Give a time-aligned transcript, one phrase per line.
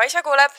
[0.00, 0.52] Kaisa kuuleb.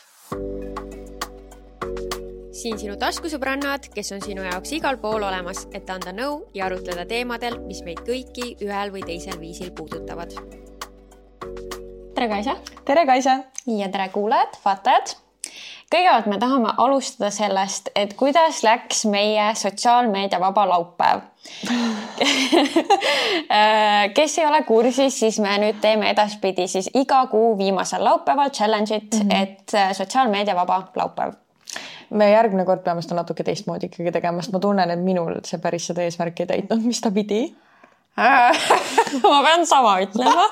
[2.54, 7.08] siin sinu taskusõbrannad, kes on sinu jaoks igal pool olemas, et anda nõu ja arutleda
[7.10, 10.36] teemadel, mis meid kõiki ühel või teisel viisil puudutavad.
[12.14, 12.56] tere, Kaisa.
[12.86, 13.40] tere, Kaisa.
[13.66, 15.16] ja tere, kuulajad, vaatajad
[15.92, 21.26] kõigepealt me tahame alustada sellest, et kuidas läks meie sotsiaalmeedia vaba laupäev
[24.18, 29.14] kes ei ole kursis, siis me nüüd teeme edaspidi siis iga kuu viimasel laupäeval challenge'it
[29.14, 29.42] mm, -hmm.
[29.42, 31.34] et äh, sotsiaalmeedia vaba laupäev
[32.10, 35.60] me järgmine kord peame seda natuke teistmoodi ikkagi tegema, sest ma tunnen, et minul see
[35.60, 37.56] päris seda eesmärki ei täitnud, mis ta pidi
[39.32, 40.44] ma pean sama ütlema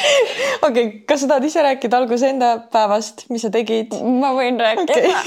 [0.66, 3.96] okei okay,, kas sa tahad ise rääkida alguses enda päevast, mis sa tegid?
[4.20, 5.18] ma võin rääkida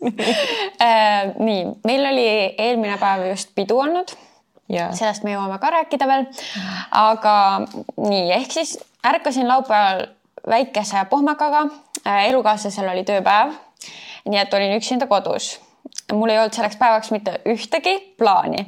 [0.00, 0.34] okay.
[0.80, 2.26] äh, nii, meil oli
[2.58, 4.14] eelmine päev just pidu olnud.
[4.96, 6.26] Sellest me jõuame ka rääkida veel.
[6.90, 7.34] aga
[7.96, 10.06] nii, ehk siis ärkasin laupäeval
[10.48, 11.66] väikese pohmakaga,
[12.06, 13.56] äh, elukaaslasel oli tööpäev.
[14.28, 15.58] nii et olin üksinda kodus
[16.12, 18.64] mul ei olnud selleks päevaks mitte ühtegi plaani.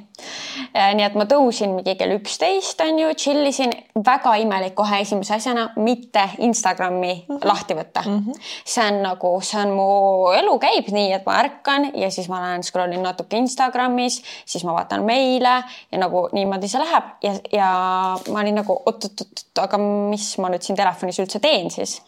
[0.76, 3.72] Äh, nii et ma tõusin mingi kell üksteist on ju, chill isin,
[4.06, 7.48] väga imelik kohe esimese asjana mitte Instagrami mm -hmm.
[7.48, 8.18] lahti võtta mm.
[8.18, 8.40] -hmm.
[8.64, 9.88] see on nagu, see on mu
[10.38, 14.64] elu käib nii, et ma ärkan ja siis ma lähen scroll in natuke Instagramis, siis
[14.64, 17.70] ma vaatan meile ja nagu niimoodi see läheb ja, ja
[18.30, 22.02] ma olin nagu oot-oot-oot, aga mis ma nüüd siin telefonis üldse teen siis.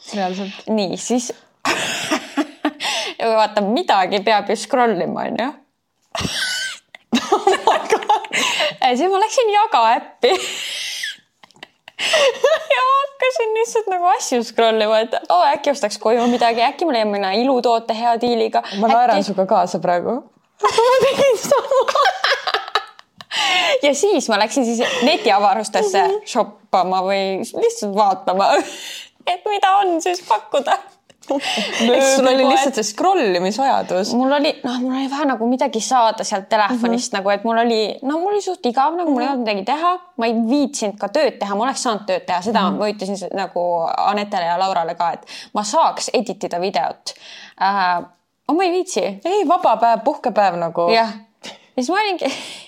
[0.68, 1.32] nii, siis
[3.18, 5.52] ja vaata midagi peab ju scroll ima, onju.
[8.96, 10.32] siis ma läksin jaga äppi.
[12.74, 16.60] Ja ma hakkasin lihtsalt nagu asju scroll ima, et oo oh, äkki ostaks koju midagi,
[16.66, 18.60] äkki ma leian mõne ilutoote hea diiliga.
[18.82, 19.30] ma naeran äkki...
[19.30, 20.14] sinuga kaasa praegu.
[20.64, 22.02] Ma tegin sama.
[23.82, 28.50] Ja siis ma läksin siis netiavarustesse shoppama või lihtsalt vaatama,
[29.26, 30.76] et mida on siis pakkuda
[31.30, 34.12] eks sul oli lihtsalt see scroll imisvajadus.
[34.18, 37.20] mul oli, noh, mul oli vaja nagu midagi saada sealt telefonist mm -hmm.
[37.20, 39.92] nagu, et mul oli, no mul oli suht igav, nagu mul ei olnud midagi teha,
[40.16, 42.78] ma ei viitsinud ka tööd teha, ma oleks saanud tööd teha, seda mm -hmm.
[42.78, 43.64] ma ütlesin nagu
[43.96, 47.14] Anetele ja Laurale ka, et ma saaks edit ida videot
[47.60, 48.04] äh,.
[48.48, 49.00] aga ma ei viitsi.
[49.24, 50.88] ei, vaba päev, puhkepäev nagu.
[50.90, 51.12] jah,
[51.76, 52.24] ja siis ma olingi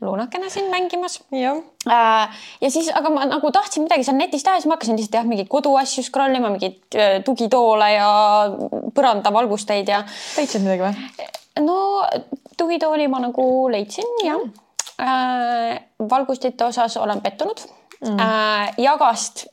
[0.00, 1.20] luunakene siin mängimas.
[1.32, 5.20] Äh, ja siis, aga ma nagu tahtsin midagi seal netis teha, siis ma hakkasin lihtsalt
[5.20, 8.10] jah, mingeid koduasju scroll ima, mingeid äh, tugitoole ja
[8.96, 10.02] põrandavalgusteid ja.
[10.38, 11.30] leidsid midagi või?
[11.64, 11.78] no
[12.58, 14.42] tugitooli ma nagu leidsin jah
[14.98, 15.80] äh,.
[16.10, 17.62] valgustite osas olen pettunud
[18.02, 18.18] mm..
[18.82, 19.46] Jagast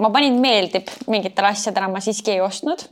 [0.00, 2.86] ma panin meeldib mingitele asjadele, ma siiski ei ostnud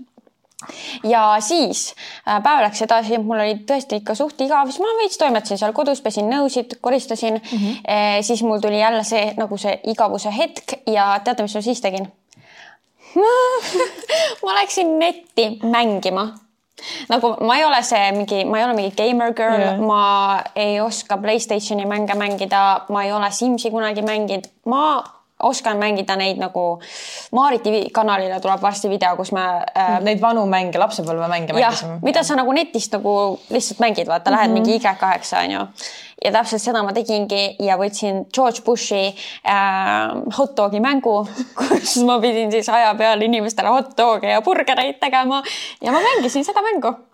[1.05, 1.95] ja siis
[2.29, 5.75] äh, päev läks edasi, mul oli tõesti ikka suht igav, siis ma veits toimetasin seal
[5.77, 7.59] kodus, pesin nõusid, koristasin mm.
[7.59, 7.81] -hmm.
[7.91, 11.81] E, siis mul tuli jälle see nagu see igavuse hetk ja teate, mis ma siis
[11.81, 12.13] tegin
[14.45, 16.29] ma läksin netti mängima
[17.09, 20.81] nagu ma ei ole see mingi, ma ei ole mingi gamer girl yeah., ma ei
[20.81, 25.03] oska Playstationi mänge mängida, ma ei ole Simsi kunagi mänginud, ma
[25.43, 26.81] oskan mängida neid nagu,
[27.33, 29.99] Maariti kanalile tuleb varsti video, kus me äh,.
[30.05, 31.99] Neid vanu mänge, lapsepõlvemänge mängisime.
[32.03, 34.39] mida sa nagu netist nagu lihtsalt mängid, vaata mm, -hmm.
[34.39, 35.67] lähed mingi Y8 on ju.
[36.25, 39.07] ja täpselt seda ma tegingi ja võtsin George Bushi
[39.45, 41.27] äh, hot dogi mängu,
[41.59, 45.43] kus ma pidin siis aja peal inimestele hot dog'e ja burgereid tegema
[45.81, 47.10] ja ma mängisin seda mängu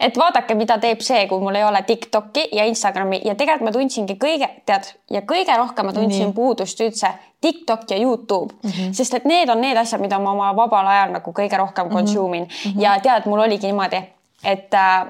[0.00, 3.72] et vaadake, mida teeb see, kui mul ei ole Tiktoki ja Instagrami ja tegelikult ma
[3.74, 6.36] tundsingi kõige, tead, ja kõige rohkem ma tundsin Nii.
[6.36, 7.12] puudust üldse
[7.44, 8.92] TikTok ja Youtube mm, -hmm.
[8.92, 11.96] sest et need on need asjad, mida ma oma vabal ajal nagu kõige rohkem mhm.
[11.96, 12.80] consume in mm -hmm.
[12.82, 14.02] ja tead, mul oligi niimoodi,
[14.44, 15.06] et äh,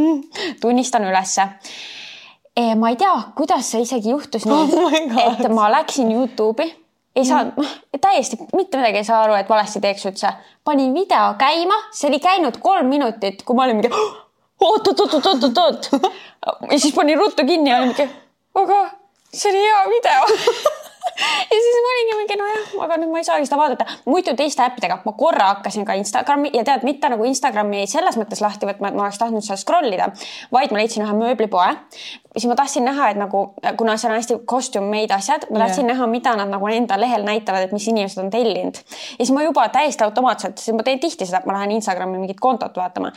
[0.60, 1.48] tunnistan ülesse
[2.56, 2.74] e,.
[2.74, 4.92] ma ei tea, kuidas see isegi juhtus nii oh,
[5.32, 6.81] et ma läksin Youtube'i
[7.16, 10.32] ei saa, noh täiesti mitte midagi ei saa aru, et valesti teeks üldse.
[10.64, 15.14] panin video käima, see oli käinud kolm minutit, kui ma olin mingi oot, oot, oot,
[15.14, 16.12] oot, oot, oot, oot.
[16.72, 18.08] ja siis panin ruttu kinni ja olin mingi,
[18.54, 18.84] aga
[19.32, 20.70] see oli hea video
[21.50, 23.86] ja siis ma olingi mingi nojah, aga nüüd ma ei saagi seda vaadata.
[24.06, 28.42] muidu teiste äppidega ma korra hakkasin ka Instagrami ja tead, mitte nagu Instagrami selles mõttes
[28.44, 30.10] lahti võtma, et ma oleks tahtnud seal scroll ida,
[30.54, 31.76] vaid ma leidsin ühe mööblipoe.
[32.36, 33.44] siis ma tahtsin näha, et nagu,
[33.76, 35.94] kuna seal on hästi costume made asjad, ma tahtsin yeah.
[35.94, 38.82] näha, mida nad nagu enda lehel näitavad, et mis inimesed on tellinud.
[38.82, 42.18] ja siis ma juba täiesti automaatselt, sest ma teen tihti seda, et ma lähen Instagrami
[42.18, 43.12] mingit kontot vaatama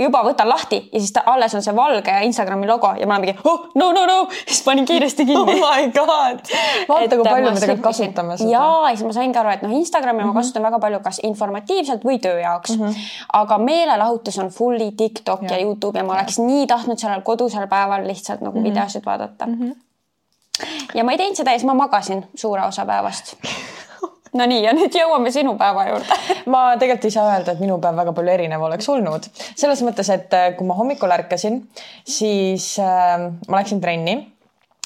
[0.00, 3.26] juba võtan lahti ja siis ta alles on see valge Instagrami logo ja ma olen
[3.26, 5.54] mingi oh, no, no, no, siis panin kiiresti kinni.
[5.54, 6.50] oh my god,
[6.88, 8.50] vaata kui palju me tegelikult kasutame seda.
[8.50, 10.26] ja, ja siis ma saingi aru, et noh, Instagrami mm -hmm.
[10.26, 10.40] ma mhm.
[10.40, 12.86] kasutan väga palju, kas informatiivselt või töö jaoks mm.
[12.86, 12.94] -hmm.
[13.42, 16.44] aga meelelahutus on fully TikTok ja, ja Youtube ja ma oleks ja.
[16.44, 18.70] nii tahtnud sellel kodusel päeval lihtsalt nagu mm -hmm.
[18.70, 19.54] videosid vaadata mm.
[19.54, 19.74] -hmm.
[20.94, 23.34] ja ma ei teinud seda ja siis ma magasin suure osa päevast
[24.34, 26.18] Nonii, ja nüüd jõuame sinu päeva juurde
[26.52, 29.28] ma tegelikult ei saa öelda, et minu päev väga palju erinev oleks olnud.
[29.54, 31.62] selles mõttes, et äh, kui ma hommikul ärkasin,
[32.04, 34.18] siis äh, ma läksin trenni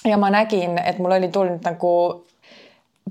[0.05, 1.93] ja ma nägin, et mul oli tulnud nagu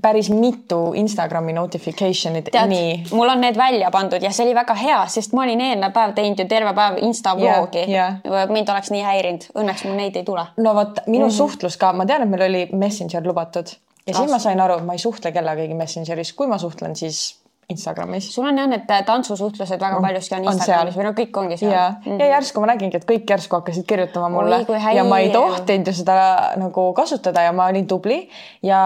[0.02, 2.50] päris mitu Instagrami notification'it.
[2.52, 2.74] tead,
[3.10, 6.14] mul on need välja pandud ja see oli väga hea, sest ma olin eelmine päev
[6.14, 8.20] teinud ju terve päev Insta vlogi yeah,.
[8.24, 8.50] Yeah.
[8.50, 10.46] mind oleks nii häirinud, õnneks mul neid ei tule.
[10.56, 11.36] no vot, minu mm -hmm.
[11.36, 13.74] suhtlus ka, ma tean, et meil oli Messenger lubatud
[14.08, 17.38] ja siis ma sain aru, et ma ei suhtle kellegagi Messengeris, kui ma suhtlen, siis
[17.68, 18.34] Instagramis.
[18.34, 21.72] sul on jah need tantsusuhtlused väga paljuski on Instagramis või no kõik ongi seal.
[21.74, 22.20] ja mm, -hmm.
[22.22, 25.90] ja järsku ma nägingi, et kõik järsku hakkasid kirjutama mulle Oi, ja ma ei tohtinud
[25.90, 26.14] ju seda
[26.56, 28.16] nagu kasutada ja ma olin tubli
[28.62, 28.78] ja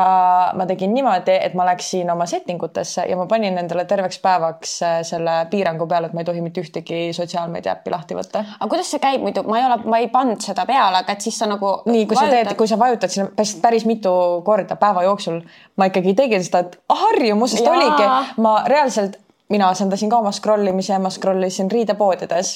[0.59, 4.73] ma tegin niimoodi, et ma läksin oma setting utesse ja ma panin endale terveks päevaks
[4.83, 8.43] äh, selle piirangu peale, et ma ei tohi mitte ühtegi sotsiaalmeedia äppi lahti võtta.
[8.59, 11.21] aga kuidas see käib muidu, ma ei ole, ma ei pannud seda peale, aga et
[11.21, 11.71] siis sa nagu.
[11.87, 12.35] nii, kui vajutad...
[12.35, 14.11] sa teed, kui sa vajutad sinna päris, päris mitu
[14.43, 15.39] korda päeva jooksul,
[15.79, 18.11] ma ikkagi tegin seda, et harjumusest oligi,
[18.43, 19.21] ma reaalselt
[19.53, 22.53] mina asendasin ka oma scroll imise, ma scroll isin riidepoodides.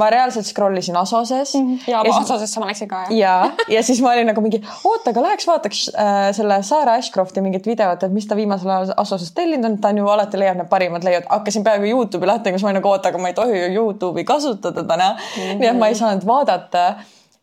[0.00, 1.54] ma reaalselt scroll isin Asoses.
[1.86, 3.12] ja, ja Asosesse ma läksin ka jah.
[3.18, 7.44] ja, ja siis ma olin nagu mingi, oota, aga läheks vaataks äh, selle Sarah Ashcrofti
[7.44, 10.58] mingit videot, et mis ta viimasel ajal Asoses tellinud on, ta on ju alati leiab
[10.62, 11.28] need parimad leiud.
[11.30, 14.26] hakkasin peaaegu Youtube'i lahti, siis ma olin nagu oota, aga ma ei tohi ju Youtube'i
[14.28, 15.30] kasutada täna mm.
[15.36, 15.62] -hmm.
[15.62, 16.88] nii et ma ei saanud vaadata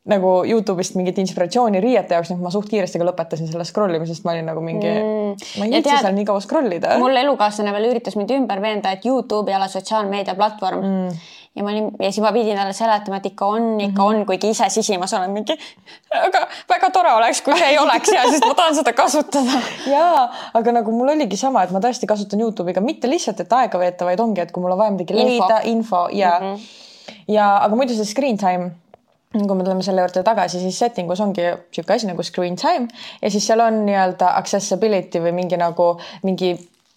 [0.10, 3.98] nagu Youtube'ist mingit inspiratsiooni riiete jaoks, nii et ma suht kiiresti ka lõpetasin selle scroll
[3.98, 7.00] imisest, ma olin nagu mingi mm., ma ei viitsi seal nii kaua scroll ida.
[7.02, 11.25] mul elukaaslane veel üritas mind ümber veenda, et Youtube ei ole sotsiaalmeedia platvorm mm.
[11.57, 14.22] ja ma olin ja siis ma pidin talle seletama, et ikka on, ikka -hmm.
[14.22, 15.57] on, kuigi ise sisimas olen mingi,
[16.22, 19.57] aga väga tore oleks, kui see ei oleks ja sest ma tahan seda kasutada.
[19.96, 23.60] ja, aga nagu mul oligi sama, et ma tõesti kasutan Youtube'i ka mitte lihtsalt, et
[23.63, 27.22] aega veeta, vaid ongi, et kui mul on vaja midagi leida, info ja mm, -hmm.
[27.28, 28.75] ja aga muidu see screen time
[29.43, 32.87] kui me tuleme selle juurde tagasi, siis setting us ongi niisugune asi nagu screen time
[33.21, 36.55] ja siis seal on nii-öelda accessibility või mingi nagu mingi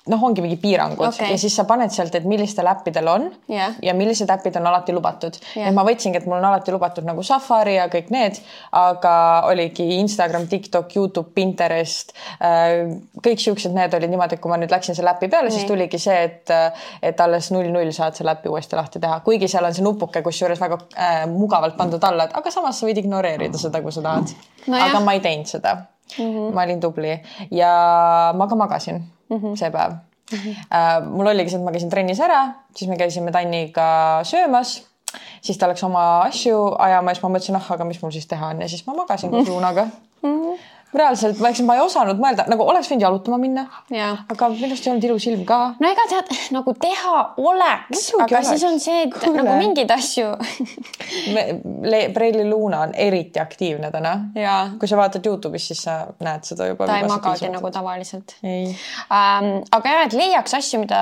[0.09, 1.33] noh, ongi mingi piirangud okay.
[1.33, 3.77] ja siis sa paned sealt, et millistel äppidel on yeah.
[3.83, 5.69] ja millised äpid on alati lubatud yeah..
[5.69, 8.41] et ma võtsingi, et mul on alati lubatud nagu Safari ja kõik need,
[8.79, 9.15] aga
[9.49, 12.95] oligi Instagram, TikTok, Youtube, Pinterest äh,.
[13.25, 16.01] kõik siuksed, need olid niimoodi, et kui ma nüüd läksin selle äpi peale, siis tuligi
[16.03, 16.55] see, et,
[17.03, 20.23] et alles null null saad selle äpi uuesti lahti teha, kuigi seal on see nupuke,
[20.25, 24.05] kusjuures väga äh, mugavalt pandud alla, et aga samas sa võid ignoreerida seda, kui sa
[24.05, 24.33] tahad
[24.67, 24.79] no.
[24.79, 25.77] aga ma ei teinud seda
[26.17, 26.25] mm.
[26.25, 26.55] -hmm.
[26.55, 27.15] ma olin tubli
[27.51, 27.73] ja
[28.35, 29.57] ma ka magasin mm -hmm.
[29.57, 29.93] see päev
[30.33, 30.39] mm.
[30.39, 31.11] -hmm.
[31.11, 32.41] Mul oligi see, et ma käisin trennis ära,
[32.75, 34.83] siis me käisime Tanniga söömas,
[35.41, 38.27] siis ta läks oma asju ajama ja siis ma mõtlesin, ah, aga mis mul siis
[38.27, 39.85] teha on ja siis ma magasin koos Luunaga
[40.23, 40.29] mm.
[40.29, 43.65] -hmm reaalselt ma, eks ma ei osanud mõelda, nagu oleks võinud jalutama minna.
[43.93, 45.59] aga minu arust ei olnud ilus ilm ka.
[45.81, 48.49] no ega tead, nagu teha oleks, aga oleks.
[48.55, 49.43] siis on see, et Kuule.
[49.43, 50.33] nagu mingeid asju
[52.15, 54.15] Preili Luuna on eriti aktiivne täna.
[54.79, 56.87] kui sa vaatad Youtube'is, siis sa näed seda juba.
[56.89, 58.37] ta ei magagi nagu tavaliselt.
[58.45, 61.01] Ähm, aga jah, et leiaks asju, mida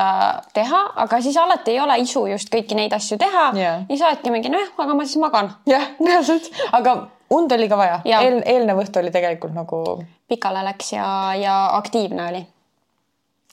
[0.57, 3.51] teha, aga siis alati ei ole isu just kõiki neid asju teha.
[3.59, 5.53] ja siis oledki mingi, nojah, aga ma siis magan.
[5.69, 6.97] jah, reaalselt, aga
[7.31, 8.01] und oli ka vaja.
[8.05, 10.03] Eel, eelnev õhtu oli tegelikult nagu.
[10.29, 11.09] pikale läks ja,
[11.39, 12.47] ja aktiivne oli.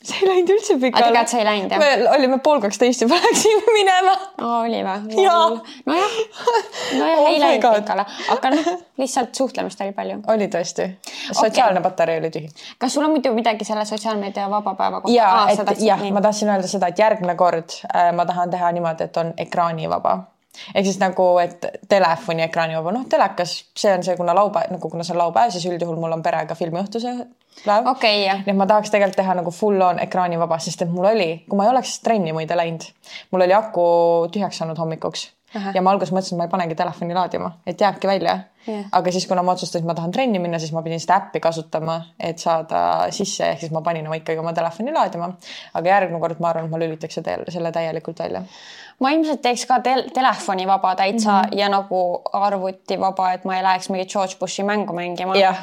[0.03, 1.05] see ei läinud üldse pikale.
[1.05, 1.79] tegelikult see ei läinud jah?
[1.79, 4.15] me olime pool kaksteist juba läksime minema.
[4.47, 5.15] oli või?
[5.85, 6.17] nojah,
[6.97, 7.77] nojah oh ei läinud God.
[7.79, 8.05] pikale,
[8.35, 8.67] aga noh,
[8.99, 10.19] lihtsalt suhtlemist oli palju.
[10.33, 10.89] oli tõesti.
[11.31, 11.89] sotsiaalne okay.
[11.89, 12.51] patarei oli tühi.
[12.77, 15.15] kas sul on muidu midagi selle sotsiaalmeedia vaba päeva kohta?
[15.15, 18.75] ja ah,, et jah, ma tahtsin öelda seda, et järgmine kord äh, ma tahan teha
[18.75, 20.19] niimoodi, et on ekraanivaba
[20.73, 25.05] ehk siis nagu, et telefoni ekraanivaba, noh, telekas, see on see, kuna laupäev, nagu kuna
[25.05, 27.13] see on laupäev, siis üldjuhul mul on perega filmiõhtuse
[27.63, 28.25] päev okay,.
[28.45, 31.59] nii et ma tahaks tegelikult teha nagu full on ekraanivaba, sest et mul oli, kui
[31.59, 32.85] ma ei oleks trenni muide läinud,
[33.31, 33.85] mul oli aku
[34.33, 35.75] tühjaks saanud hommikuks Aha.
[35.75, 38.85] ja ma alguses mõtlesin, et ma ei panegi telefoni laadima, et jääbki välja yeah..
[38.91, 41.41] aga siis, kuna ma otsustasin, et ma tahan trenni minna, siis ma pidin seda äppi
[41.43, 42.83] kasutama, et saada
[43.15, 45.33] sisse, ehk siis ma panin oma ikkagi oma telefoni laadima.
[45.73, 47.19] aga järgmine kord ma arvan, et ma lülitaks
[47.53, 48.45] selle täielikult välja
[49.01, 51.57] ma ilmselt teeks ka tel telefoni vaba täitsa mm -hmm.
[51.59, 55.35] ja nagu arvuti vaba, et ma ei läheks mingit George Bushi mängu mängima.
[55.35, 55.57] jah,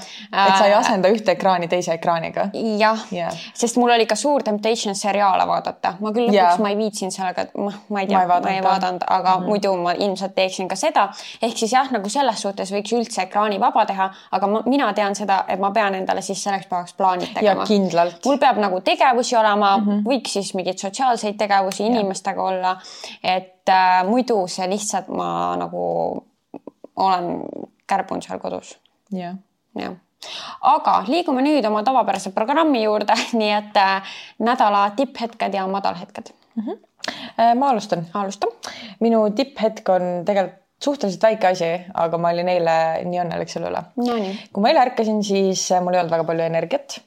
[0.47, 2.49] et sa ei äh, asenda ühte ekraani teise ekraaniga.
[2.79, 6.59] jah yeah., sest mul oli ka suur temptation seriaale vaadata, ma küll lõpuks yeah.
[6.59, 9.47] ma ei viitsinud sellega, et ma, ma ei tea, ma ei vaadanud, aga mm -hmm.
[9.47, 11.09] muidu ma ilmselt teeksin ka seda.
[11.43, 15.15] ehk siis jah, nagu selles suhtes võiks üldse ekraani vaba teha, aga ma, mina tean
[15.19, 17.65] seda, et ma pean endale siis selleks päevaks plaanid tegema.
[18.25, 20.03] mul peab nagu tegevusi olema mm, -hmm.
[20.09, 22.77] võiks siis mingeid sotsiaalseid tegevusi inimestega olla
[23.23, 25.83] et äh, muidu see lihtsalt ma nagu
[26.97, 27.43] olen
[27.87, 28.79] kärbun seal kodus.
[29.13, 29.37] jah.
[29.79, 29.97] jah
[30.61, 36.65] aga liigume nüüd oma tavapärase programmi juurde, nii et äh, nädala tipphetked ja madalhetked mm.
[36.65, 37.55] -hmm.
[37.59, 38.07] ma alustan.
[38.15, 38.47] alusta.
[39.01, 43.85] minu tipphetk on tegelikult suhteliselt väike asi, aga ma olin eile nii õnnelik selle üle
[44.01, 44.19] no,.
[44.53, 47.01] kui ma eile ärkasin, siis mul ei olnud väga palju energiat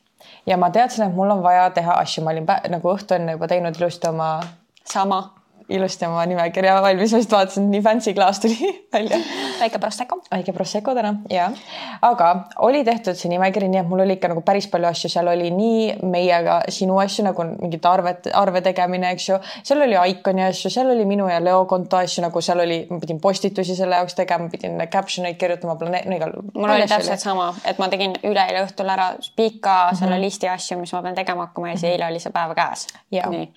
[0.49, 3.49] ja ma teadsin, et mul on vaja teha asju, ma olin nagu õhtu enne juba
[3.51, 4.35] teinud ilusti oma.
[4.83, 5.23] sama
[5.69, 9.17] ilusti oma nimekirja valmis, ma just vaatasin, nii fancy klaas tuli välja.
[9.59, 10.19] väike Prosecco.
[10.31, 11.53] väike Prosecco täna, jah.
[12.01, 12.29] aga
[12.67, 15.49] oli tehtud see nimekiri, nii et mul oli ikka nagu päris palju asju, seal oli
[15.53, 19.39] nii meiega sinu asju nagu mingite arvet, arve tegemine, eks ju.
[19.63, 22.99] seal oli Iconi asju, seal oli minu ja Leo konto asju, nagu seal oli, ma
[22.99, 26.37] pidin postitusi selle jaoks tegema, pidin caption eid kirjutama, planeet, no igal.
[26.53, 27.25] mul oli täpselt oli.
[27.25, 29.99] sama, et ma tegin üleeile õhtul ära pika mm -hmm.
[29.99, 32.87] selle listi asju, mis ma pean tegema hakkama ja siis eile oli see päev käes.
[33.11, 33.51] nii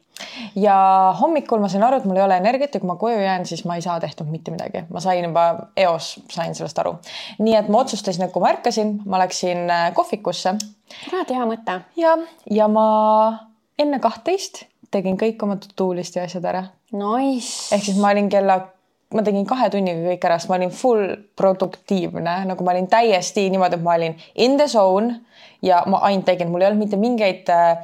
[0.56, 0.76] ja
[1.20, 3.64] hommikul ma sain aru, et mul ei ole energiat ja kui ma koju jään, siis
[3.68, 5.46] ma ei saa tehtud mitte midagi, ma sain juba
[5.76, 6.96] eos, sain sellest aru.
[7.38, 10.56] nii et ma otsustasin, et kui ma ärkasin, ma läksin äh, kohvikusse.
[11.04, 11.80] kurat, hea mõte.
[12.00, 12.16] ja,
[12.50, 12.87] ja ma
[13.78, 16.64] enne kahtteist tegin kõik oma to-do list'i asjad ära.
[16.96, 17.75] Nice.
[17.75, 18.61] ehk siis ma olin kella
[19.14, 23.46] ma tegin kahe tunniga kõik ära, sest ma olin full produktiivne, nagu ma olin täiesti
[23.52, 25.20] niimoodi, et ma olin in the zone
[25.62, 27.78] ja ma ainult tegin, mul ei olnud mitte mingeid äh,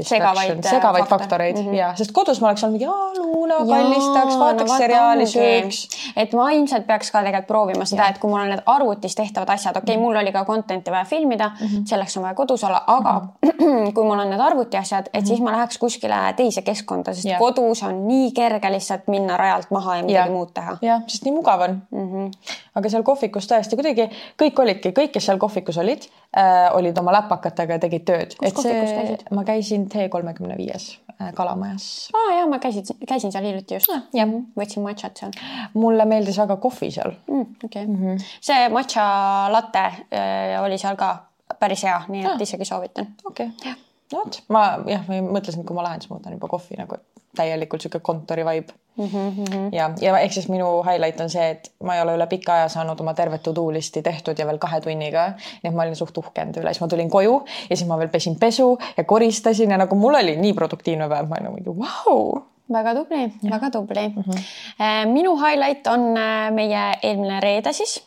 [0.00, 1.74] segavaid, äh, segavaid faktoreid mm -hmm.
[1.78, 2.90] ja, sest kodus ma oleks olnud mingi,
[3.22, 5.88] Luuna kallistaks, vaataks no, seriaali, sööks.
[6.16, 9.50] et ma ilmselt peaks ka tegelikult proovima seda, et kui mul on need arvutis tehtavad
[9.54, 10.06] asjad, okei okay, mm, -hmm.
[10.06, 11.86] mul oli ka content'i vaja filmida mm, -hmm.
[11.86, 13.92] selleks on vaja kodus olla, aga mm -hmm.
[13.94, 15.26] kui mul on need arvuti asjad, et mm -hmm.
[15.26, 17.38] siis ma läheks kuskile teise keskkonda, sest yeah.
[17.38, 20.30] kodus on nii kerge lihtsalt minna rajalt maha ja midagi yeah.
[20.30, 20.76] muud teha.
[20.82, 22.08] jah, sest nii mugav on mm.
[22.12, 22.30] -hmm.
[22.74, 24.10] aga seal kohvikus tõesti kuidagi
[24.42, 26.02] kõik olidki, kõik, kes seal kohvikus olid
[26.36, 28.36] äh,, olid oma läpakatega ja tegid tööd.
[28.38, 29.24] kus kohvikus käisid?
[29.34, 31.86] ma käisin T kolmekümne viies äh, Kalamajas.
[32.14, 34.04] aa ah, jaa, ma käisin, käisin seal hiljuti just ah,.
[34.16, 35.36] jah, võtsin matšat seal.
[35.74, 37.46] mulle meeldis väga kohvi seal mm,.
[37.64, 37.86] okei okay.
[37.86, 39.06] mm -hmm., see matša
[39.54, 41.14] latte äh, oli seal ka
[41.58, 42.44] päris hea, nii et ah.
[42.48, 43.14] isegi soovitan.
[43.24, 43.74] okei okay.,
[44.12, 46.78] no vot, ma jah, ma mõtlesin, et kui ma lähen, siis ma võtan juba kohvi
[46.80, 47.00] nagu
[47.36, 49.06] täielikult sihuke kontori vibe mm.
[49.06, 49.68] -hmm.
[49.72, 52.68] ja, ja ehk siis minu highlight on see, et ma ei ole üle pika aja
[52.68, 55.26] saanud oma tervet to do list'i tehtud ja veel kahe tunniga.
[55.62, 57.98] nii et ma olin suht uhke enda üle, siis ma tulin koju ja siis ma
[57.98, 61.78] veel pesin pesu ja koristasin ja nagu mul oli nii produktiivne päev, ma olin nagu
[61.78, 64.22] vau wow väga tubli, väga tubli mm.
[64.22, 65.12] -hmm.
[65.12, 68.02] minu highlight on äh, meie eelmine reede siis,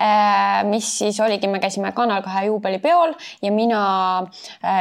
[0.00, 4.26] äh, mis siis oligi, me käisime Kanal kahe juubelipeol ja mina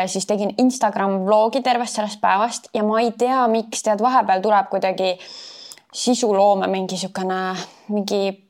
[0.05, 4.69] siis tegin Instagram vlogi tervest sellest päevast ja ma ei tea, miks tead, vahepeal tuleb
[4.69, 5.17] kuidagi
[5.93, 7.55] sisuloome mingi niisugune
[7.87, 8.44] mingi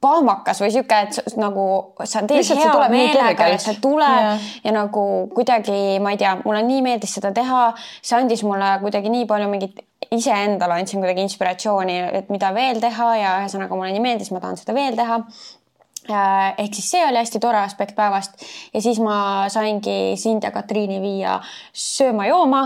[0.00, 1.66] pahmakas või sihuke, et nagu
[2.04, 4.32] sa teed Lihtsalt hea meelega ja see tuleb ja.
[4.64, 5.04] ja nagu
[5.34, 7.70] kuidagi, ma ei tea, mulle nii meeldis seda teha,
[8.00, 9.80] see andis mulle kuidagi nii palju mingit
[10.10, 14.58] iseendale andsin kuidagi inspiratsiooni, et mida veel teha ja ühesõnaga mulle nii meeldis, ma tahan
[14.60, 15.20] seda veel teha
[16.08, 18.40] ehk siis see oli hästi tore aspekt päevast.
[18.74, 21.36] Ja siis ma saingi sind ja Katriini viia
[21.72, 22.62] sööma-jooma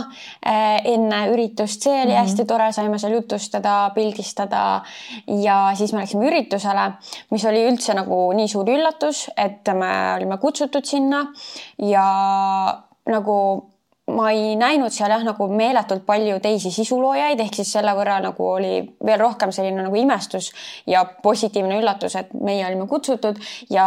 [0.46, 2.22] äh, enne üritust, see oli mm -hmm.
[2.22, 4.82] hästi tore, saime seal jutustada, pildistada.
[5.26, 6.92] Ja siis me läksime üritusele,
[7.30, 11.26] mis oli üldse nagu nii suur üllatus, et me olime kutsutud sinna.
[11.78, 12.08] Ja
[13.06, 13.73] nagu
[14.12, 18.48] ma ei näinud seal jah, nagu meeletult palju teisi sisuloojaid, ehk siis selle võrra nagu
[18.56, 18.74] oli
[19.06, 20.50] veel rohkem selline nagu imestus
[20.90, 23.40] ja positiivne üllatus, et meie olime kutsutud
[23.72, 23.86] ja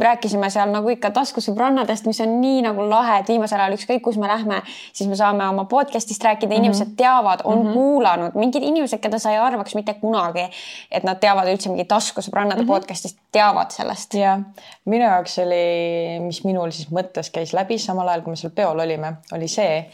[0.00, 4.18] rääkisime seal nagu ikka taskusõbrannadest, mis on nii nagu lahe, et viimasel ajal ükskõik, kus
[4.20, 4.60] me lähme,
[4.92, 6.96] siis me saame oma podcast'ist rääkida, inimesed mm -hmm.
[6.96, 7.74] teavad, on mm -hmm.
[7.74, 10.48] kuulanud, mingid inimesed, keda sa ei arvaks mitte kunagi,
[10.90, 12.72] et nad teavad üldse mingi taskusõbrannade mm -hmm.
[12.72, 14.14] podcast'ist, teavad sellest.
[14.14, 14.40] jah,
[14.84, 18.78] minu jaoks oli, mis minul siis mõttes käis läbi samal ajal, kui me seal peol
[18.78, 19.86] olime, oli see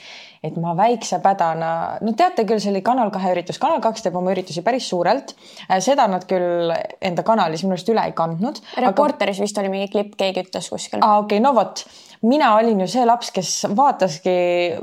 [0.48, 1.70] et ma väikse pädana,
[2.04, 5.34] no teate küll, see oli Kanal kahe üritus, Kanal kaks teeb oma üritusi päris suurelt.
[5.66, 8.62] Äh, seda nad küll enda kanalis minu arust üle ei kandnud.
[8.86, 9.48] Reporteris aga...
[9.48, 11.02] vist oli mingi klipp, keegi ütles kuskil.
[11.02, 11.86] aa, okei okay,, no vot
[12.22, 14.36] mina olin ju see laps, kes vaataski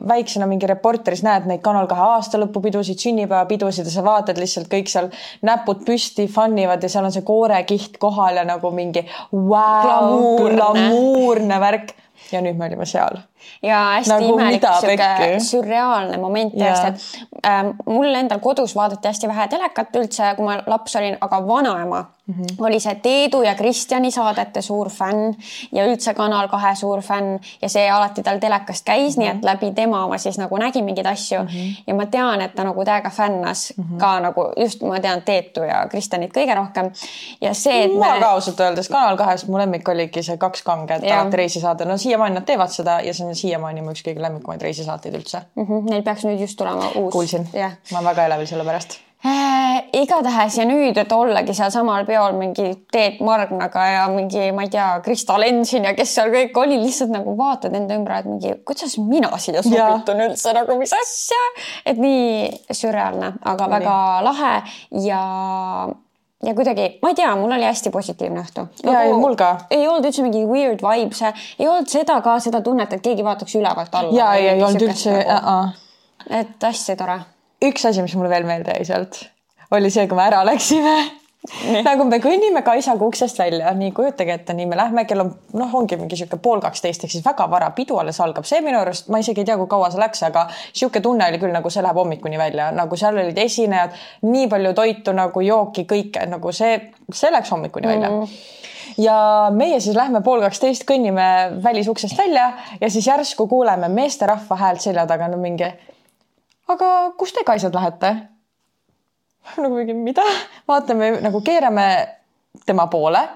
[0.10, 5.10] väiksena mingi Reporteris, näed neid Kanal kahe aastalõpupidusid, sünnipäevapidusid ja sa vaatad lihtsalt kõik seal
[5.46, 10.56] näpud püsti fun ivad ja seal on see koorekiht kohal ja nagu mingi wow, glamuurne.
[10.58, 11.94] glamuurne värk.
[12.32, 13.20] ja nüüd me olime seal
[13.64, 19.28] ja hästi nagu imelik sihuke sürreaalne moment tõesti, et äh, mul endal kodus vaadati hästi
[19.28, 22.66] vähe telekat üldse, kui ma laps olin, aga vanaema mm -hmm.
[22.66, 25.36] oli see Teedu ja Kristjani saadete suur fänn
[25.72, 29.26] ja üldse Kanal kahe suur fänn ja see alati tal telekast käis mm, -hmm.
[29.26, 29.46] nii et mhm.
[29.46, 31.84] läbi tema ma siis nagu nägin mingeid asju mm -hmm.
[31.88, 33.98] ja ma tean, et ta nagu täiega fännas mm -hmm.
[33.98, 36.92] ka nagu just ma tean Teetu ja Kristjanit kõige rohkem.
[37.42, 38.00] ja see, et me.
[38.00, 41.86] ma ka ausalt öeldes Kanal kahes mu lemmik oligi see Kaks kange, et alati reisisaade,
[41.86, 45.42] no siiamaani nad teevad seda ja see on siiamaani mu üks kõige lemmikumaid reisisaateid üldse
[45.56, 45.64] mm.
[45.64, 45.90] -hmm.
[45.90, 47.14] Neil peaks nüüd just tulema uus.
[47.54, 49.84] Yeah., ma väga elevil selle pärast äh,.
[49.94, 54.88] igatahes ja nüüd, et ollagi sealsamal peol mingi Teet Margnaga ja mingi, ma ei tea,
[55.06, 58.98] Krista Lensin ja kes seal kõik oli, lihtsalt nagu vaatad enda ümber, et mingi, kuidas
[59.00, 61.44] mina siia sobitun üldse nagu, mis asja,
[61.86, 63.78] et nii sürreaalne, aga Oli.
[63.78, 64.00] väga
[64.30, 64.56] lahe
[65.06, 65.22] ja
[66.44, 68.66] ja kuidagi, ma ei tea, mul oli hästi positiivne õhtu.
[68.84, 69.54] ja ei, mul ka.
[69.72, 71.24] ei olnud üldse mingi weird vibes,
[71.60, 74.12] ei olnud seda ka, seda tunnet, et keegi vaataks ülevalt alla.
[74.18, 75.54] ja ei, ei olnud üldse nagu, uh.
[75.54, 75.83] -uh.
[76.30, 77.20] Et hästi tore.
[77.64, 79.26] üks asi, mis mulle veel meelde jäi sealt,
[79.72, 80.96] oli see, kui me ära läksime
[81.84, 85.76] nagu me kõnnime Kaisaga uksest välja, nii kujutage ette, nii me lähme, kell on noh,
[85.76, 89.10] ongi mingi sihuke pool kaksteist ehk siis väga vara, pidu alles algab, see minu arust,
[89.12, 91.84] ma isegi ei tea, kui kaua see läks, aga sihuke tunne oli küll nagu see
[91.84, 96.78] läheb hommikuni välja, nagu seal olid esinejad, nii palju toitu nagu jooki, kõike nagu see,
[97.12, 98.38] see läks hommikuni välja mm.
[99.04, 99.18] ja
[99.56, 105.04] meie siis lähme pool kaksteist, kõnnime välisuksest välja ja siis järsku kuuleme meesterahva häält selja
[105.10, 105.74] taga no mingi.
[106.68, 108.16] Aga kus te kaisad lähete?
[109.64, 110.26] nagu mingi mida,
[110.70, 111.88] vaatame nagu keerame
[112.66, 113.28] tema poole.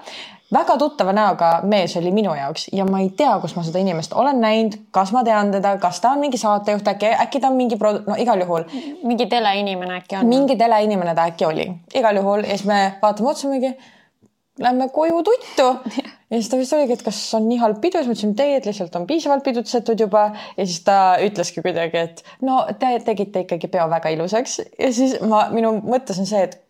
[0.52, 4.14] väga tuttava näoga mees oli minu jaoks ja ma ei tea, kus ma seda inimest
[4.16, 7.58] olen näinud, kas ma tean teda, kas ta on mingi saatejuht äkki, äkki ta on
[7.58, 8.64] mingi pro-, no igal juhul.
[9.02, 10.26] mingi teleinimene äkki on.
[10.26, 13.74] mingi teleinimene ta äkki oli, igal juhul ja siis me vaatame otsa mingi
[14.58, 15.68] lähme koju tuttu.
[16.30, 18.44] ja siis ta vist oligi, et kas on nii halb pidu, siis ma ütlesin, et
[18.44, 20.28] ei, et lihtsalt on piisavalt pidutsetud juba.
[20.56, 25.18] ja siis ta ütleski kuidagi, et no te tegite ikkagi peo väga ilusaks ja siis
[25.24, 26.60] ma, minu mõttes on see, et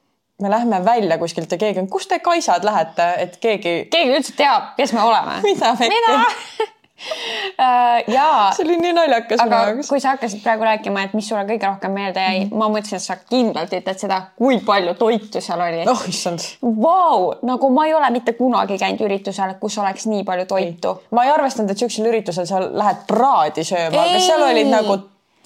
[0.42, 3.76] me lähme välja kuskilt ja keegi on, kus te kaisad lähete, et keegi.
[3.90, 5.40] keegi üldse teab, kes me oleme.
[5.42, 6.18] mida me mida?
[7.58, 8.52] Äh, jaa.
[8.52, 9.40] see oli nii naljakas.
[9.42, 12.58] aga kui sa hakkasid praegu rääkima, et mis sulle kõige rohkem meelde jäi mm, -hmm.
[12.60, 15.82] ma mõtlesin, et sa kindlalt ütled seda, kui palju toitu seal oli.
[15.90, 16.46] oh issand.
[16.62, 20.94] Vau, nagu ma ei ole mitte kunagi käinud üritusel, kus oleks nii palju toitu.
[21.10, 24.98] ma ei arvestanud, et siuksel üritusel sa lähed praadi sööma, aga seal olid nagu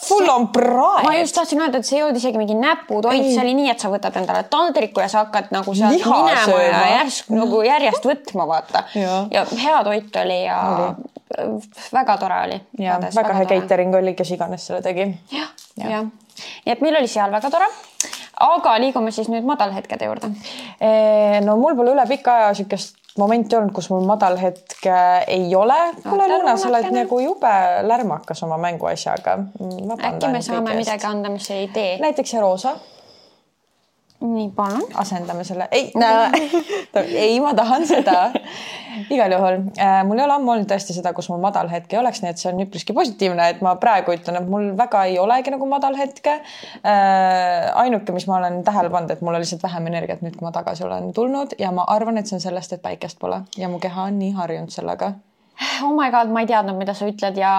[0.03, 1.05] full on praed.
[1.07, 3.83] ma just tahtsin öelda, et see ei olnud isegi mingi näputoit, see oli nii, et
[3.83, 6.83] sa võtad endale taldriku ja sa hakkad nagu sealt Liha minema sööma.
[6.83, 8.85] ja järsku nagu järjest võtma, vaata.
[8.95, 11.13] ja hea toit oli ja oli
[11.93, 12.61] väga tore oli.
[12.79, 15.47] ja väga, väga hea catering oli, kes iganes selle tegi ja,.
[15.77, 16.09] jah, jah.
[16.67, 17.69] nii et meil oli seal väga tore.
[18.43, 20.33] aga liigume siis nüüd madalhetkede juurde.
[21.47, 24.87] no mul pole üle pika aja niisugust momenti olnud, kus mul madalhetk
[25.27, 25.81] ei ole.
[26.03, 27.53] kuule, Luna, sa oled nagu jube
[27.83, 29.39] lärmakas oma mänguasjaga.
[29.99, 31.99] äkki me saame midagi anda, mis ei tee?
[32.01, 32.77] näiteks Roosa
[34.23, 34.85] nii, palun.
[35.03, 36.07] asendame selle, ei no.
[37.25, 38.31] ei, ma tahan seda.
[39.11, 42.01] igal juhul äh, mul ei ole ammu olnud tõesti seda, kus mul madal hetk ei
[42.01, 45.19] oleks, nii et see on üpriski positiivne, et ma praegu ütlen, et mul väga ei
[45.23, 47.71] olegi nagu madal hetke äh,.
[47.85, 50.55] ainuke, mis ma olen tähele pannud, et mul on lihtsalt vähem energiat nüüd, kui ma
[50.55, 53.83] tagasi olen tulnud ja ma arvan, et see on sellest, et päikest pole ja mu
[53.83, 55.15] keha on nii harjunud sellega.
[55.85, 57.53] Oh my god, ma ei teadnud, mida sa ütled ja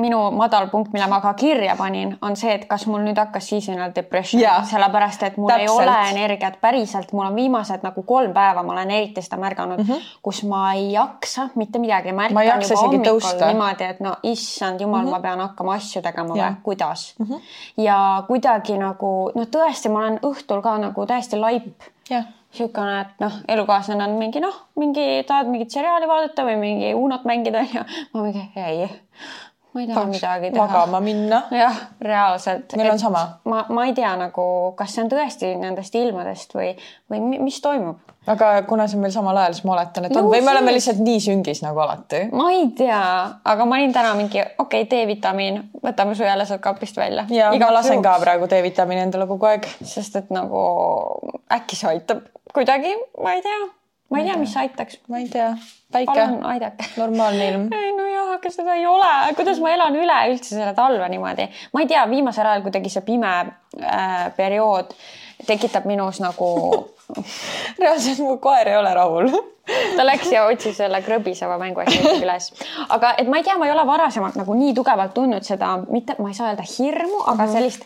[0.00, 3.92] minu madalpunkt, mille ma ka kirja panin, on see, et kas mul nüüd hakkas seasonal
[3.94, 5.68] depression, sellepärast et mul Täpselt.
[5.68, 9.82] ei ole energiat päriselt, mul on viimased nagu kolm päeva, ma olen eriti seda märganud
[9.82, 10.10] mm, -hmm.
[10.22, 12.12] kus ma ei jaksa mitte midagi.
[12.12, 15.10] ma ärkan juba hommikul niimoodi, et no issand jumal mm, -hmm.
[15.10, 17.26] ma pean hakkama asju tegema või kuidas mm.
[17.26, 17.40] -hmm.
[17.76, 23.20] ja kuidagi nagu noh, tõesti, ma olen õhtul ka nagu täiesti laip yeah niisugune, et
[23.22, 27.84] noh, elukaaslane on mingi noh, mingi tahad mingit seriaali vaadata või mingi Unot mängida ja
[28.14, 28.88] ma mingi ei,
[29.74, 30.66] ma ei taha Tahaks midagi teha.
[30.66, 31.42] magama minna.
[31.50, 32.76] jah, reaalselt.
[32.76, 33.22] meil on sama.
[33.44, 34.46] ma, ma ei tea nagu,
[34.78, 36.72] kas see on tõesti nendest ilmadest või,
[37.10, 38.00] või mis toimub.
[38.30, 40.74] aga kuna see on meil samal ajal, siis ma oletan, et on või me oleme
[40.74, 42.26] lihtsalt nii süngis nagu alati.
[42.34, 43.00] ma ei tea,
[43.54, 47.26] aga ma olin täna mingi okei okay,, D-vitamiin, võtame su jälle sealt kapist välja.
[47.30, 48.08] ja Iga ma lasen juhuks.
[48.08, 49.70] ka praegu D-vitamiini endale kogu aeg.
[49.82, 50.64] sest et nagu
[51.50, 53.68] äkki see aitab kuidagi, ma ei tea
[54.10, 55.00] ma ei tea, mis aitaks.
[55.08, 55.48] ma ei tea,
[55.92, 56.12] päike.
[56.12, 56.90] palun aidake.
[56.96, 57.66] normaalne ilm.
[57.78, 61.48] ei no jah, aga seda ei ole, kuidas ma elan üle üldse selle talve niimoodi.
[61.74, 63.34] ma ei tea, viimasel ajal kuidagi see pime
[63.80, 64.94] äh, periood
[65.46, 66.50] tekitab minus nagu
[67.80, 69.32] reaalselt mu koer ei ole rahul
[69.96, 72.50] ta läks ja otsis selle krõbiseva mänguasja üles.
[72.88, 76.16] aga et ma ei tea, ma ei ole varasemalt nagu nii tugevalt tundnud seda, mitte,
[76.18, 77.52] ma ei saa öelda hirmu, aga -hmm.
[77.52, 77.84] sellist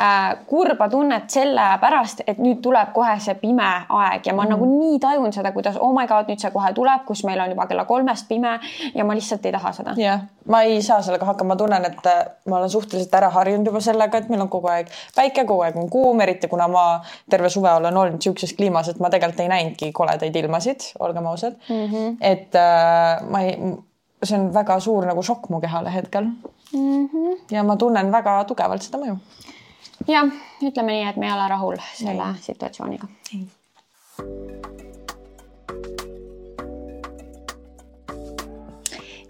[0.00, 4.46] äh, kurba tunnet selle pärast, et nüüd tuleb kohe see pime aeg ja ma mm
[4.46, 7.50] nagu nii tajun seda, kuidas oh my god, nüüd see kohe tuleb, kus meil on
[7.50, 8.60] juba kella kolmest pime
[8.94, 9.94] ja ma lihtsalt ei taha seda.
[9.96, 13.30] jah yeah., ma ei saa sellega hakkama, ma tunnen, et äh, ma olen suhteliselt ära
[13.30, 16.68] harjunud juba sellega, et meil on kogu aeg päike, kogu aeg on kuum, eriti kuna
[16.68, 16.84] ma
[17.30, 21.56] terve suve olen olnud niisuguses kliimas, et ma tegelikult ei näinudki koledaid ilmasid, olgem ausad
[21.68, 21.86] mm.
[21.92, 22.16] -hmm.
[22.20, 23.56] et äh, ma ei,
[24.22, 27.06] see on väga suur nagu šokk mu kehale hetkel mm.
[27.06, 27.38] -hmm.
[27.50, 29.16] ja ma tunnen väga tugevalt seda mõju.
[30.08, 32.34] jah, ütleme nii, et me ei ole rahul selle ei.
[32.40, 33.06] situatsiooniga.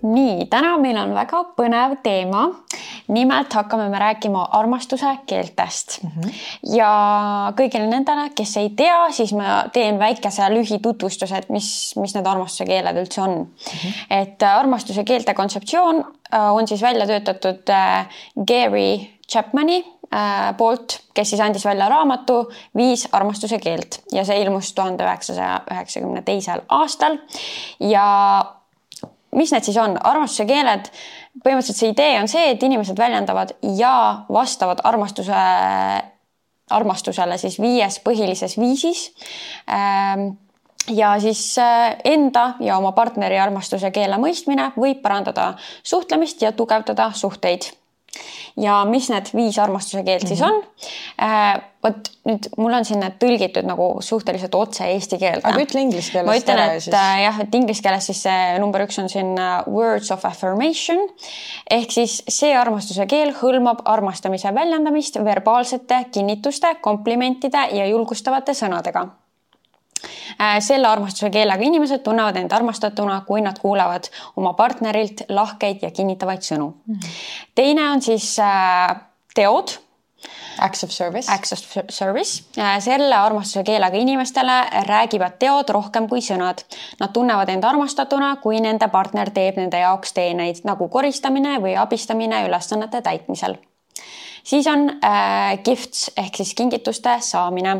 [0.03, 2.49] nii, täna meil on väga põnev teema
[3.09, 6.11] nimelt hakkame me rääkima armastuse keeltest mm.
[6.11, 6.35] -hmm.
[6.77, 6.91] ja
[7.57, 12.65] kõigile nendele, kes ei tea, siis ma teen väikese lühitutvustuse, et mis, mis need armastuse
[12.65, 13.51] keeled üldse on mm.
[13.73, 13.93] -hmm.
[14.11, 18.07] et äh, armastuse keelte kontseptsioon äh, on siis välja töötatud äh,
[18.47, 24.73] Gary Chapmani äh, poolt, kes siis andis välja raamatu Viis armastuse keelt ja see ilmus
[24.75, 27.19] tuhande üheksasaja üheksakümne teisel aastal.
[27.81, 28.07] ja
[29.37, 30.91] mis need siis on, armastuse keeled,
[31.45, 35.45] põhimõtteliselt see idee on see, et inimesed väljendavad ja vastavad armastuse,
[36.71, 39.09] armastusele siis viies põhilises viisis.
[39.71, 40.29] Ähm,
[40.89, 47.11] ja siis äh, enda ja oma partneri armastuse keele mõistmine võib parandada suhtlemist ja tugevdada
[47.15, 47.73] suhteid
[48.57, 50.29] ja mis need viis armastuse keelt mm -hmm.
[50.29, 50.51] siis mhm.
[50.51, 50.63] on
[51.29, 51.63] äh,?
[51.87, 55.45] vot nüüd mul on siin need tõlgitud nagu suhteliselt otse eesti keelde.
[55.45, 56.27] aga ütle inglise keeles.
[56.27, 56.95] ma ütlen, et siis.
[56.95, 60.99] Äh, jah, et inglise keeles siis see number üks on siin uh, words of affirmation
[61.71, 69.26] ehk siis see armastuse keel hõlmab armastamise väljendamist verbaalsete kinnituste, komplimentide ja julgustavate sõnadega Äh,
[70.61, 76.45] selle armastuse keelega inimesed tunnevad end armastatuna, kui nad kuulevad oma partnerilt lahkeid ja kinnitavaid
[76.45, 76.95] sõnu mm.
[76.95, 77.19] -hmm.
[77.55, 78.97] teine on siis äh,
[79.35, 79.79] teod
[80.59, 81.33] Acts of service.
[81.33, 81.59] Acts of
[81.91, 82.45] service.
[82.59, 86.65] Äh, selle armastuse keelega inimestele räägivad teod rohkem kui sõnad.
[87.01, 92.47] Nad tunnevad end armastatuna, kui nende partner teeb nende jaoks teeneid nagu koristamine või abistamine
[92.49, 93.59] ülesannete täitmisel
[94.47, 97.75] siis on äh, gifts ehk siis kingituste saamine.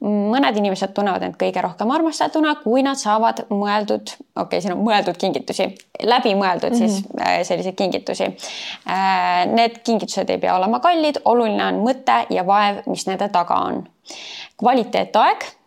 [0.00, 4.80] mõned inimesed tunnevad end kõige rohkem armastatuna, kui nad saavad mõeldud, okei okay,, siin on
[4.86, 5.66] mõeldud kingitusi,
[6.02, 6.88] läbimõeldud mm -hmm.
[6.88, 7.22] siis mhm.
[7.26, 9.46] äh, selliseid kingitusi äh,.
[9.50, 13.84] Need kingitused ei pea olema kallid, oluline on mõte ja vaev, mis nende taga on.
[14.60, 15.59] kvaliteetaeg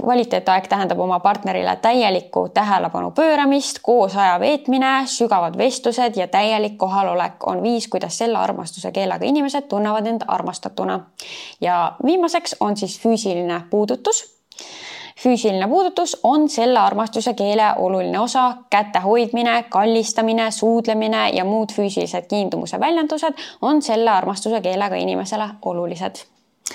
[0.00, 7.44] kvaliteetaeg tähendab oma partnerile täielikku tähelepanu pööramist, koos aja veetmine, sügavad vestlused ja täielik kohalolek
[7.46, 11.00] on viis, kuidas selle armastuse keelega inimesed tunnevad end armastatuna.
[11.60, 14.24] ja viimaseks on siis füüsiline puudutus
[15.22, 22.28] füüsiline puudutus on selle armastuse keele oluline osa, käte hoidmine, kallistamine, suudlemine ja muud füüsilised
[22.28, 26.24] kiindumuse väljendused on selle armastuse keelega inimesele olulised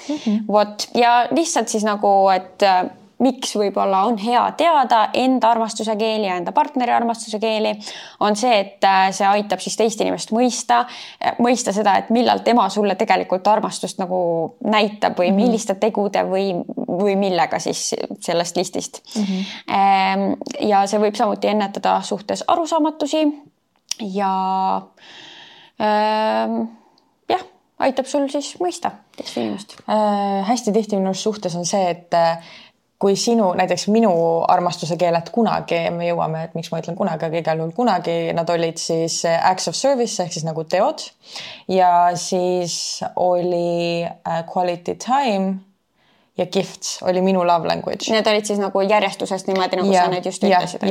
[0.07, 0.39] mm -hmm.
[0.47, 2.89] vot ja lihtsalt siis nagu, et äh,
[3.21, 7.75] miks võib-olla on hea teada enda armastuse keeli ja enda partneri armastuse keeli,
[8.19, 10.85] on see, et äh, see aitab siis teist inimest mõista,
[11.21, 15.43] äh, mõista seda, et millal tema sulle tegelikult armastust nagu näitab või -hmm.
[15.43, 16.51] milliste tegude või,
[16.87, 19.23] või millega siis sellest listist mm.
[19.23, 20.35] -hmm.
[20.69, 23.27] ja see võib samuti ennetada suhtes arusaamatusi
[23.99, 24.33] ja
[25.81, 26.61] ähm,
[27.29, 27.43] jah
[27.79, 30.41] aitab sul siis mõista teist inimest äh,?
[30.49, 32.51] hästi tihti minu suhtes on see, et äh,
[33.01, 34.11] kui sinu, näiteks minu
[34.51, 38.49] armastuse keeled kunagi, me jõuame, et miks ma ütlen kunagi, aga igal juhul kunagi, nad
[38.53, 41.07] olid siis äh, acts of service ehk siis nagu teod
[41.71, 42.75] ja siis
[43.15, 45.55] oli äh, quality time
[46.37, 48.11] ja gifts oli minu love language.
[48.13, 50.85] Need olid siis nagu järjestusest niimoodi, nagu ja, sa nüüd just ütlesid.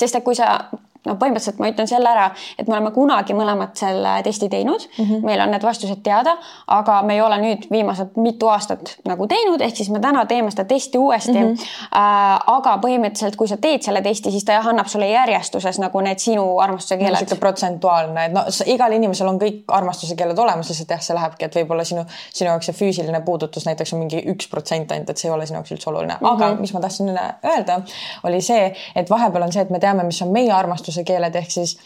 [0.00, 0.56] sest et kui sa
[1.04, 5.04] no põhimõtteliselt ma ütlen selle ära, et me oleme kunagi mõlemad selle testi teinud mm,
[5.04, 5.24] -hmm.
[5.26, 6.36] meil on need vastused teada,
[6.66, 10.50] aga me ei ole nüüd viimased mitu aastat nagu teinud, ehk siis me täna teeme
[10.50, 11.54] seda testi uuesti mm.
[11.54, 11.72] -hmm.
[11.94, 16.00] Äh, aga põhimõtteliselt, kui sa teed selle testi, siis ta jah, annab sulle järjestuses nagu
[16.00, 17.20] need sinu armastuse keeled no,.
[17.20, 21.44] niisugune protsentuaalne, et no igal inimesel on kõik armastuse keeled olemas, lihtsalt jah, see lähebki,
[21.44, 25.18] et võib-olla sinu, sinu jaoks see füüsiline puudutus näiteks on mingi üks protsent ainult, et
[25.18, 26.32] see ei ole sinu jaoks üldse oluline mm, -hmm.
[26.32, 27.12] aga mis ma tahtsin
[27.54, 27.80] öelda,
[28.24, 31.34] oli see, et vahepeal on see, et me teame, mis on meie armastus armastuse keeled,
[31.34, 31.76] ehk siis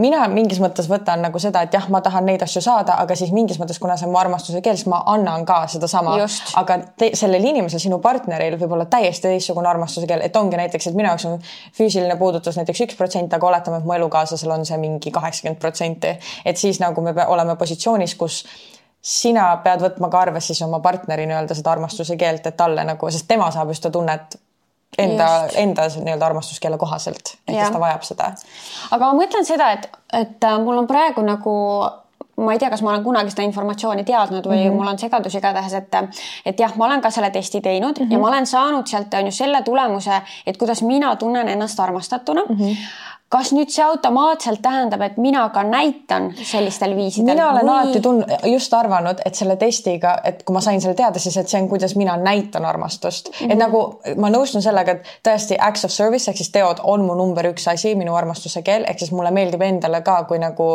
[0.00, 3.30] mina mingis mõttes võtan nagu seda, et jah, ma tahan neid asju saada, aga siis
[3.32, 6.16] mingis mõttes, kuna see on mu armastuse keel, siis ma annan ka sedasama.
[6.56, 10.88] aga te, sellel inimesel, sinu partneril võib olla täiesti teistsugune armastuse keel, et ongi näiteks,
[10.88, 11.36] et minu jaoks on
[11.76, 16.16] füüsiline puudutus näiteks üks protsent, aga oletame, et mu elukaaslasel on see mingi kaheksakümmend protsenti.
[16.44, 18.44] et siis nagu me oleme positsioonis, kus
[19.04, 23.10] sina pead võtma ka arvesse siis oma partneri nii-öelda seda armastuse keelt, et talle nagu,
[23.12, 24.40] sest tema saab just seda tunnet
[24.98, 25.28] enda,
[25.60, 28.32] enda nii-öelda armastuskeele kohaselt, ehk siis ta vajab seda.
[28.90, 31.54] aga ma mõtlen seda, et, et äh, mul on praegu nagu
[32.36, 34.76] ma ei tea, kas ma olen kunagi seda informatsiooni teadnud või mm -hmm.
[34.78, 35.94] mul on segadus igatahes, et
[36.44, 38.12] et jah, ma olen ka selle testi teinud mm -hmm.
[38.12, 42.42] ja ma olen saanud sealt on ju selle tulemuse, et kuidas mina tunnen ennast armastatuna
[42.48, 42.56] mm.
[42.56, 42.76] -hmm
[43.34, 47.32] kas nüüd see automaatselt tähendab, et mina ka näitan sellistel viisidel?
[47.32, 47.72] mina olen või...
[47.72, 51.50] alati tund-, just arvanud, et selle testiga, et kui ma sain selle teada, siis et
[51.50, 53.34] see on, kuidas mina näitan armastust mm.
[53.40, 53.52] -hmm.
[53.52, 53.80] et nagu
[54.22, 57.66] ma nõustun sellega, et tõesti acts of service ehk siis teod on mu number üks
[57.72, 60.68] asi, minu armastuse keel, ehk siis mulle meeldib endale ka, kui nagu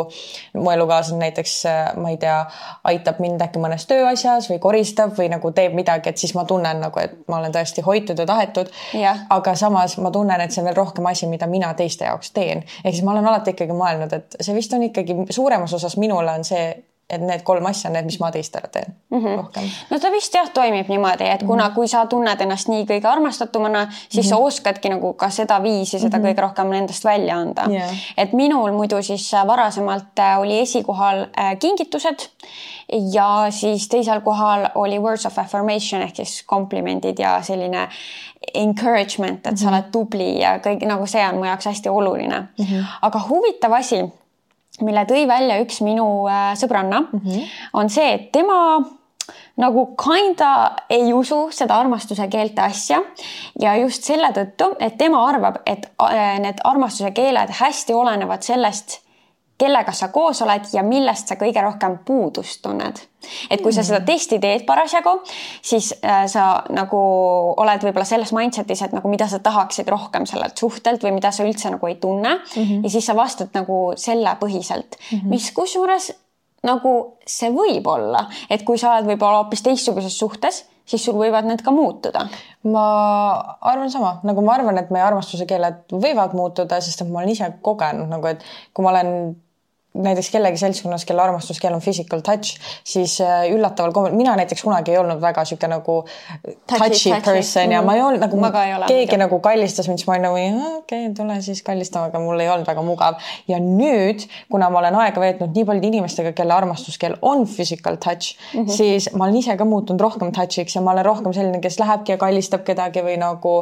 [0.54, 1.56] mu elukaaslane näiteks,
[1.96, 2.44] ma ei tea,
[2.92, 6.84] aitab mind äkki mõnes tööasjas või koristab või nagu teeb midagi, et siis ma tunnen
[6.84, 8.68] nagu, et ma olen tõesti hoitud ja tahetud.
[9.30, 12.49] aga samas ma tunnen, et see on veel rohkem asi, mida mina teiste jaoks teen
[12.50, 12.64] teen.
[12.84, 16.38] ehk siis ma olen alati ikkagi mõelnud, et see vist on ikkagi suuremas osas minule
[16.38, 16.70] on see
[17.10, 19.36] et need kolm asja on need, mis ma teistele teen mm -hmm.
[19.36, 19.70] rohkem.
[19.90, 21.74] no ta vist jah toimib niimoodi, et kuna mm, -hmm.
[21.74, 24.36] kui sa tunned ennast nii kõige armastatumana, siis mm -hmm.
[24.36, 26.28] sa oskadki nagu ka seda viisi, seda mm -hmm.
[26.28, 27.90] kõige rohkem endast välja anda yeah..
[28.16, 31.26] et minul muidu siis varasemalt oli esikohal
[31.58, 32.28] kingitused
[33.12, 37.88] ja siis teisel kohal oli words of affirmation ehk siis komplimendid ja selline
[38.54, 39.56] encouragement, et mm -hmm.
[39.56, 39.74] sa mhm.
[39.74, 42.64] oled tubli ja kõik nagu see on mu jaoks hästi oluline mm.
[42.64, 42.84] -hmm.
[43.02, 44.04] aga huvitav asi,
[44.86, 47.52] mille tõi välja üks minu äh, sõbranna mm, -hmm.
[47.72, 48.80] on see, et tema
[49.60, 50.50] nagu kinda
[50.90, 53.02] ei usu seda armastuse keelte asja
[53.60, 59.00] ja just selle tõttu, et tema arvab, et äh, need armastuse keeled hästi olenevad sellest
[59.60, 63.02] kellega sa koos oled ja millest sa kõige rohkem puudust tunned.
[63.50, 65.12] et kui sa seda testi teed parasjagu,
[65.62, 67.00] siis äh, sa nagu
[67.60, 71.44] oled võib-olla selles mindset'is, et nagu mida sa tahaksid rohkem sellelt suhtelt või mida sa
[71.44, 72.62] üldse nagu ei tunne mm.
[72.62, 72.82] -hmm.
[72.84, 75.28] ja siis sa vastad nagu selle põhiselt mm, -hmm.
[75.28, 76.12] mis kusjuures
[76.64, 81.46] nagu see võib olla, et kui sa oled võib-olla hoopis teistsuguses suhtes siis sul võivad
[81.48, 82.26] need ka muutuda.
[82.70, 82.84] ma
[83.60, 87.32] arvan sama, nagu ma arvan, et meie armastuse keeled võivad muutuda, sest et ma olen
[87.32, 88.44] ise kogenud nagu, et
[88.74, 89.36] kui ma olen
[89.94, 94.94] näiteks kellegi seltskonnas, kelle armastuskeel on physical touch, siis äh, üllataval kombel, mina näiteks kunagi
[94.94, 95.96] ei olnud väga sihuke nagu
[96.70, 97.74] touchy, touchy person mm.
[97.74, 99.24] ja ma ei olnud nagu, ole, keegi mida.
[99.24, 100.38] nagu kallistas mind, siis ma olin nagu
[100.78, 103.18] okei okay,, tule siis kallistama, aga mul ei olnud väga mugav.
[103.50, 108.36] ja nüüd, kuna ma olen aega veetnud nii paljude inimestega, kelle armastuskeel on physical touch
[108.36, 108.76] mm, -hmm.
[108.76, 112.14] siis ma olen ise ka muutunud rohkem touch'iks ja ma olen rohkem selline, kes lähebki
[112.14, 113.56] ja kallistab kedagi või nagu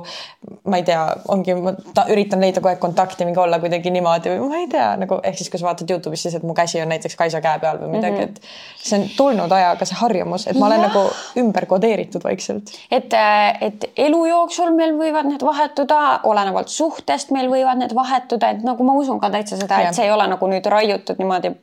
[0.69, 4.37] ma ei tea, ongi, ma ta, üritan leida kogu aeg kontakti, mingi olla kuidagi niimoodi
[4.37, 6.81] või ma ei tea nagu ehk siis, kui sa vaatad Youtube'is siis, et mu käsi
[6.83, 8.41] on näiteks Kaisa käe peal või midagi mm, -hmm.
[8.79, 10.89] et see on tulnud ajaga, see harjumus, et ma olen ja.
[10.89, 11.05] nagu
[11.43, 12.75] ümber kodeeritud vaikselt.
[12.91, 18.51] et, äh, et elu jooksul meil võivad need vahetuda, olenevalt suhtest meil võivad need vahetuda,
[18.51, 21.55] et nagu ma usun ka täitsa seda, et see ei ole nagu nüüd raiutud niimoodi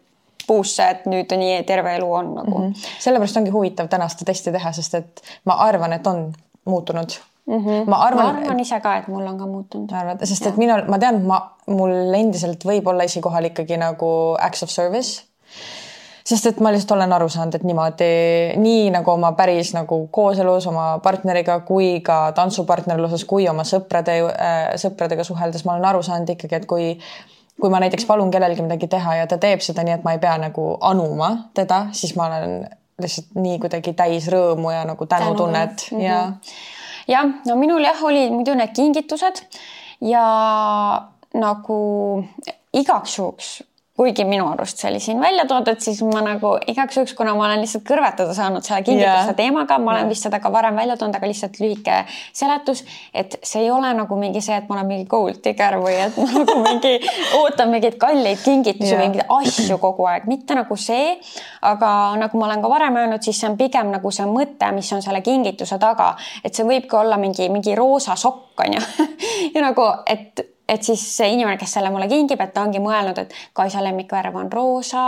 [0.47, 2.71] puusse, et nüüd nii terve elu on nagu mm.
[2.71, 2.97] -hmm.
[2.99, 6.33] sellepärast ongi huvitav täna seda testi teha, sest et ma arvan, et on
[6.65, 7.85] muutunud Mm -hmm.
[7.89, 9.91] ma arvan, ma arvan ise ka, et mul on ka muutunud.
[9.93, 14.07] arvad, sest et minul, ma tean, ma, mul endiselt võib olla esikohal ikkagi nagu
[14.39, 15.21] acts of service.
[16.25, 18.07] sest et ma lihtsalt olen aru saanud, et niimoodi,
[18.57, 24.73] nii nagu oma päris nagu kooselus oma partneriga kui ka tantsupartnerluses, kui oma sõprade äh,,
[24.81, 26.97] sõpradega suheldes, ma olen aru saanud ikkagi, et kui
[27.61, 30.19] kui ma näiteks palun kellelgi midagi teha ja ta teeb seda nii, et ma ei
[30.19, 32.65] pea nagu anuma teda, siis ma olen
[33.01, 36.01] lihtsalt nii kuidagi täis rõõmu ja nagu tänutunnet Tänu.
[36.01, 36.74] ja mm -hmm
[37.07, 39.43] jah, no minul jah, olid muidu need kingitused
[40.01, 40.25] ja
[41.35, 41.79] nagu
[42.73, 43.55] igaks juhuks
[43.95, 47.45] kuigi minu arust see oli siin välja toodud, siis ma nagu igaks juhuks, kuna ma
[47.45, 49.35] olen lihtsalt kõrvetada saanud selle kingituste yeah.
[49.37, 52.01] teemaga, ma olen vist seda ka varem välja toonud, aga lihtsalt lühike
[52.35, 52.83] seletus,
[53.15, 56.17] et see ei ole nagu mingi see, et ma olen mingi gold digger või et
[56.19, 56.91] ma nagu mingi
[57.39, 58.99] ootan mingeid kalleid kingitusi yeah.
[58.99, 61.15] või mingeid asju kogu aeg, mitte nagu see.
[61.63, 64.91] aga nagu ma olen ka varem öelnud, siis see on pigem nagu see mõte, mis
[64.91, 66.11] on selle kingituse taga,
[66.43, 69.07] et see võibki olla mingi, mingi roosa sokk on ju
[69.55, 73.19] ja nagu, et et siis see inimene, kes selle mulle kingib, et ta ongi mõelnud,
[73.21, 75.05] et Kaisa lemmikvärv on roosa,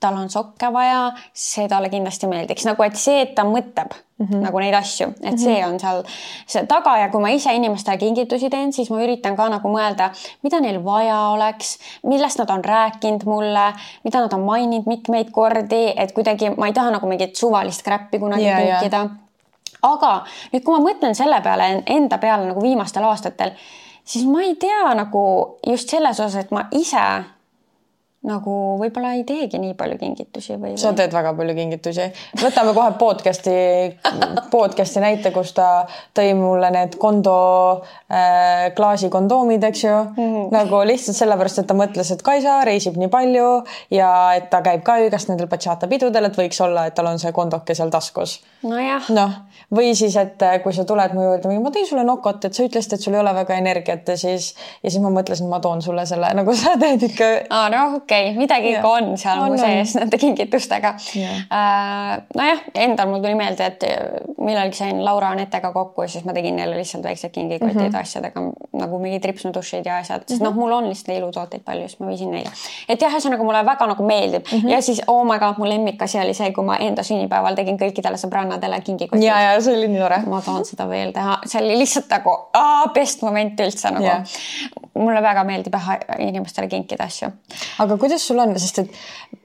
[0.00, 4.26] tal on sokke vaja, see talle kindlasti meeldiks, nagu et see, et ta mõtleb mm
[4.26, 4.44] -hmm.
[4.46, 5.44] nagu neid asju, et mm -hmm.
[5.44, 6.02] see on seal
[6.46, 10.10] see taga ja kui ma ise inimestele kingitusi teen, siis ma üritan ka nagu mõelda,
[10.42, 13.72] mida neil vaja oleks, millest nad on rääkinud mulle,
[14.04, 18.18] mida nad on maininud mitmeid kordi, et kuidagi ma ei taha nagu mingit suvalist crap'i
[18.18, 19.10] kunagi yeah, kinkida yeah.
[19.82, 23.50] aga nüüd, kui ma mõtlen selle peale enda peale nagu viimastel aastatel
[24.04, 25.24] siis ma ei tea nagu
[25.66, 27.04] just selles osas, et ma ise
[28.22, 30.78] nagu võib-olla ei teegi nii palju kingitusi või, või...?
[30.78, 32.04] sa teed väga palju kingitusi.
[32.38, 33.54] võtame kohe podcast'i,
[34.52, 37.34] podcast'i näite, kus ta tõi mulle need kondo
[38.06, 40.14] äh, klaasikondoomid, eks ju mm.
[40.14, 40.52] -hmm.
[40.54, 43.48] nagu lihtsalt sellepärast, et ta mõtles, et Kaisa reisib nii palju
[43.90, 47.18] ja et ta käib ka igast nendel bachata pidudel, et võiks olla, et tal on
[47.18, 48.38] see kondoke seal taskus.
[48.62, 49.10] nojah.
[49.10, 49.34] noh,
[49.74, 52.62] või siis, et äh, kui sa tuled mu juurde, ma tõin sulle nokot, et sa
[52.62, 55.82] ütlesid, et sul ei ole väga energiat ja siis, ja siis ma mõtlesin, ma toon
[55.82, 57.32] sulle selle, nagu sa teed ikka.
[57.50, 60.94] aa, noh, okei okei okay,, midagi ikka on seal on, mu sees nende kingitustega.
[61.16, 63.86] Äh, nojah, endal mul tuli meelde, et
[64.38, 68.00] millalgi sain Laura Anetega kokku ja siis ma tegin neile lihtsalt väiksed kingikotid mm -hmm.
[68.00, 68.44] asjadega
[68.82, 70.50] nagu mingid ripsnudušid ja asjad, sest mm -hmm.
[70.50, 72.50] noh, mul on lihtsalt ilutooteid palju, siis ma viisin neile.
[72.88, 74.68] et jah, ühesõnaga mulle väga nagu meeldib mm -hmm.
[74.68, 78.16] ja siis oh my god, mu lemmikasi oli see, kui ma enda sünnipäeval tegin kõikidele
[78.16, 79.24] sõbrannadele kingikotid.
[79.24, 80.22] ja, ja see oli nii tore.
[80.26, 82.36] ma tahan seda veel teha, see oli lihtsalt nagu
[82.94, 84.22] best moment üldse nagu yeah
[84.98, 85.88] mulle väga meeldib jah
[86.20, 87.30] inimestele kinkida asju.
[87.84, 89.00] aga kuidas sul on, sest et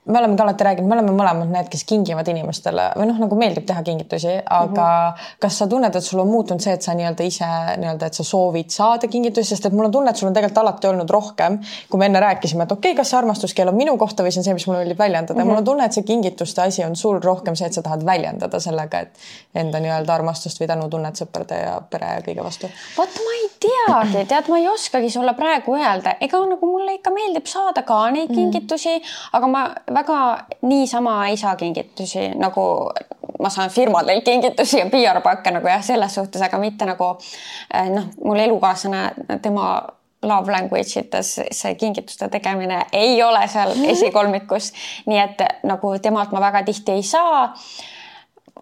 [0.07, 3.65] me olemegi alati rääkinud, me oleme mõlemad need, kes kingivad inimestele või noh, nagu meeldib
[3.67, 5.33] teha kingitusi, aga mm -hmm.
[5.43, 7.49] kas sa tunned, et sul on muutunud see, et sa nii-öelda ise
[7.81, 10.61] nii-öelda, et sa soovid saada kingitusi, sest et mul on tunne, et sul on tegelikult
[10.63, 13.97] alati olnud rohkem, kui me enne rääkisime, et okei okay,, kas see armastuskeel on minu
[13.97, 15.41] kohta või see on see, mis mulle meeldib väljendada mm.
[15.41, 15.49] -hmm.
[15.49, 18.59] mul on tunne, et see kingituste asi on sul rohkem see, et sa tahad väljendada
[18.59, 19.11] sellega, et
[19.55, 22.71] enda nii-öelda armastust või tänutunnet sõprade ja pere ja kõige vastu.
[22.97, 27.11] vot ma ei teagi, tead, ma ei oskagi sulle praegu öelda, ega nagu mulle ikka
[27.11, 28.46] meeldib saada ka neid kingitusi mm, -hmm.
[29.33, 30.19] Aga ma väga
[30.61, 32.67] niisama ei saa kingitusi nagu
[33.39, 37.11] ma saan firmadelt kingitusi ja PR-pakke nagu jah, selles suhtes, aga mitte nagu
[37.73, 39.81] eh, noh, mul elukaaslane, tema
[40.23, 44.71] love language ites see kingituste tegemine ei ole seal esikolmikus,
[45.05, 47.53] nii et nagu temalt ma väga tihti ei saa.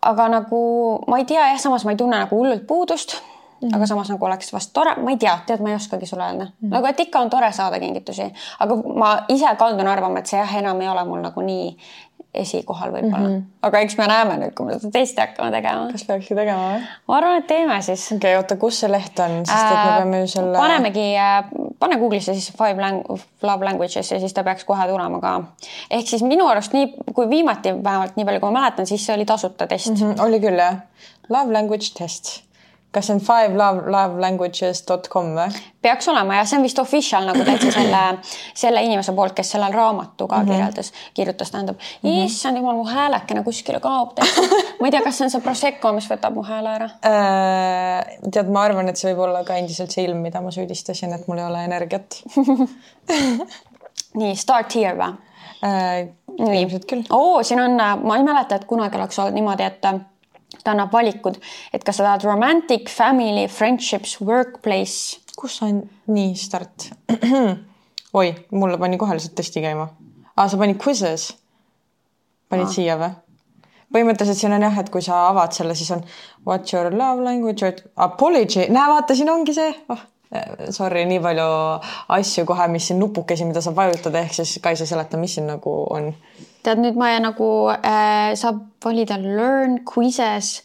[0.01, 0.59] aga nagu
[1.07, 3.15] ma ei tea jah, samas ma ei tunne nagu hullult puudust
[3.61, 3.75] Mm -hmm.
[3.75, 6.43] aga samas nagu oleks vast tore, ma ei tea, tead, ma ei oskagi sulle öelda
[6.43, 6.51] mm.
[6.51, 6.73] -hmm.
[6.73, 10.55] nagu, et ikka on tore saada kingitusi, aga ma ise kaldun arvama, et see jah,
[10.55, 11.77] enam ei ole mul nagu nii
[12.35, 13.35] esikohal võib-olla mm.
[13.35, 13.43] -hmm.
[13.67, 15.87] aga eks me näeme nüüd, kui me seda testi hakkame tegema.
[15.91, 16.81] kas peakski tegema või?
[17.07, 18.05] ma arvan, et teeme siis.
[18.11, 20.57] okei okay,, oota, kus see leht on, sest et me äh, peame ju selle.
[20.57, 23.03] panemegi, äh, pane Google'isse siis five lang
[23.43, 25.35] love languages ja siis ta peaks kohe tulema ka.
[25.89, 29.15] ehk siis minu arust nii, kui viimati vähemalt nii palju, kui ma mäletan, siis see
[29.15, 30.01] oli tasuta test mm.
[30.01, 30.81] -hmm, oli küll jah,
[31.29, 32.44] love language test
[32.95, 35.49] kas see on fivelovelanguages.com või?
[35.85, 38.01] peaks olema ja see on vist official nagu täitsa selle,
[38.57, 40.51] selle inimese poolt, kes selle raamatu ka mm -hmm.
[40.51, 42.25] kirjeldas, kirjutas, tähendab mm -hmm..
[42.25, 44.41] issand jumal, mu häälekene kuskile kaob täitsa.
[44.79, 47.13] ma ei tea, kas see on see Prosecco, mis võtab mu hääle ära äh,?
[48.31, 51.27] tead, ma arvan, et see võib olla ka endiselt see ilm, mida ma süüdistasin, et
[51.27, 52.23] mul ei ole energiat
[54.19, 55.13] nii, start here või
[55.63, 56.07] äh,?
[56.39, 57.03] ilmselt küll.
[57.09, 59.85] oo, siin on, ma ei mäleta, et kunagi oleks olnud niimoodi, et
[60.63, 61.37] ta annab valikud,
[61.73, 65.19] et kas sa tahad romantic, family, friendships, workplace.
[65.35, 66.89] kus on nii start
[68.19, 69.89] oi, mulle pani kohe lihtsalt testi käima.
[70.35, 71.33] aa, sa panid quizzes.
[72.49, 72.73] panid Aa.
[72.77, 73.13] siia või?
[73.95, 76.01] põhimõtteliselt siin on jah, et kui sa avad selle, siis on
[76.47, 80.03] what's your love language, apology, näe, vaata, siin ongi see oh
[80.69, 81.45] sorry, nii palju
[82.15, 85.75] asju kohe, mis siin nupukesi, mida saab vajutada, ehk siis Kaisa seleta, mis siin nagu
[85.93, 86.11] on
[86.65, 90.59] tead nüüd ma nagu äh, saab valida learn quizzes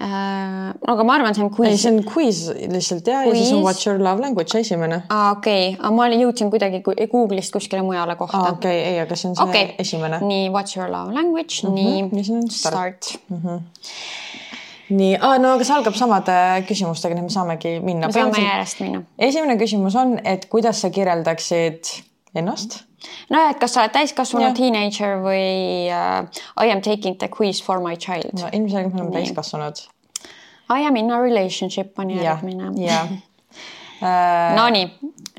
[0.00, 0.72] äh,.
[0.92, 1.80] aga ma arvan, see on quiz.
[1.80, 5.02] see on quiz lihtsalt ja, ja siis on what's your love language esimene.
[5.08, 8.42] aa, okei okay., aga ma jõudsin kuidagi Google'ist kuskile mujale kohta.
[8.52, 9.74] okei okay,, ei, aga see on see okay.
[9.84, 10.20] esimene.
[10.24, 12.12] nii, what's your love language mm, -hmm.
[12.12, 12.48] nii.
[12.50, 13.18] start, start..
[13.30, 13.60] Mm -hmm
[14.88, 16.34] nii ah,, no aga see algab samade
[16.68, 18.06] küsimustega, nii me saamegi minna.
[18.06, 19.02] me saame järjest minna.
[19.18, 21.90] esimene küsimus on, et kuidas sa kirjeldaksid
[22.36, 22.80] ennast
[23.30, 26.26] nojah, et kas sa oled täiskasvanud teenager või uh,
[26.62, 28.32] I am taking the quiz for my child.
[28.38, 29.84] no ilmselgelt me oleme täiskasvanud.
[30.66, 32.72] I am in a relationship on järgmine.
[34.56, 34.88] Nonii,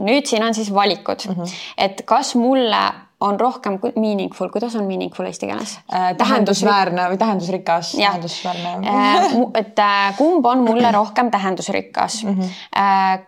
[0.01, 1.51] nüüd siin on siis valikud mm, -hmm.
[1.77, 2.79] et kas mulle
[3.21, 6.15] on rohkem meaningful, kuidas on meaningful eesti keeles äh,?
[6.17, 7.91] tähendusväärne või tähendusrikas.
[7.91, 9.37] tähendusväärne äh,.
[9.61, 12.39] et äh, kumb on mulle rohkem tähendusrikas mm?
[12.39, 12.49] -hmm.
[12.77, 13.27] Äh,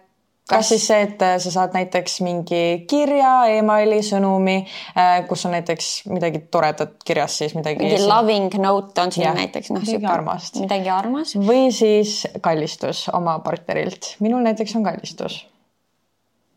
[0.49, 4.57] kas siis see, et äh, sa saad näiteks mingi kirja e, emaili, sõnumi,
[4.95, 7.83] äh, kus on näiteks midagi toredat kirjas, siis midagi.
[7.83, 9.85] mingi loving note on siin ja, näiteks noh.
[9.85, 10.59] midagi armast.
[10.63, 11.35] midagi armas.
[11.37, 14.15] või siis kallistus oma partnerilt.
[14.25, 15.43] minul näiteks on kallistus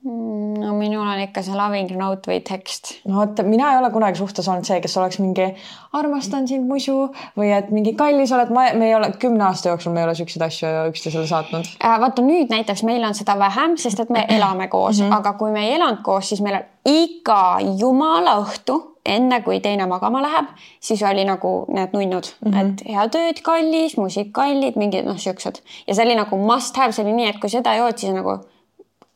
[0.05, 2.95] no minul on ikka see loving note või tekst.
[3.07, 5.47] no vot, mina ei ole kunagi suhtes olnud see, kes oleks mingi
[5.95, 6.97] armastan sind musu
[7.39, 10.17] või et mingi kallis oled, ma, me ei ole kümne aasta jooksul, me ei ole
[10.19, 11.99] siukseid asju üksteisele saatnud äh,.
[12.03, 15.19] vaata nüüd näiteks meil on seda vähem, sest et me elame koos mm, -hmm.
[15.21, 19.87] aga kui me ei elanud koos, siis meil on iga jumala õhtu enne kui teine
[19.87, 22.59] magama läheb, siis oli nagu need nunnud mm, -hmm.
[22.61, 26.93] et head ööd, kallis, musik kallid, mingid noh, siuksed ja see oli nagu must have,
[26.93, 28.41] see oli nii, et kui seda olnud, siis nagu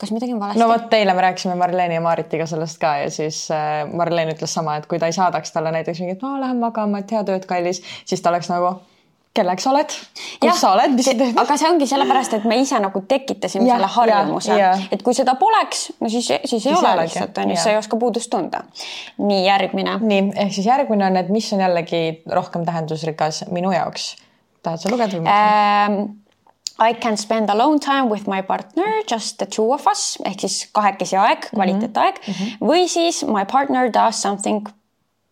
[0.01, 0.61] kas midagi on valesti?
[0.61, 4.53] no vot, eile me rääkisime Marlene ja Maritiga sellest ka ja siis äh, Marlene ütles
[4.55, 7.49] sama, et kui ta ei saadaks talle näiteks mingit, no lähen magama, et head ööd,
[7.49, 8.77] kallis, siis ta oleks nagu
[9.37, 9.93] kelleks oled,
[10.41, 11.37] kus ja, sa oled, mis sa teed?
[11.41, 14.59] aga see ongi sellepärast, et me ise nagu tekitasime ja, selle harjumuse,
[14.97, 17.81] et kui seda poleks, no siis, siis ei siis ole lihtsalt on ju, sa ei
[17.81, 18.65] oska puudust tunda.
[19.21, 19.99] nii järgmine.
[20.03, 24.15] nii ehk siis järgmine on, et mis on jällegi rohkem tähendusrikas minu jaoks.
[24.63, 26.26] tahad sa lugeda või ähm,?
[26.79, 30.67] I can spend alone time with my partner, just the two of us ehk siis
[30.77, 31.57] kahekesi aeg, mhm.
[31.57, 32.67] kvaliteetaeg mm -hmm.
[32.71, 34.69] või siis my partner does something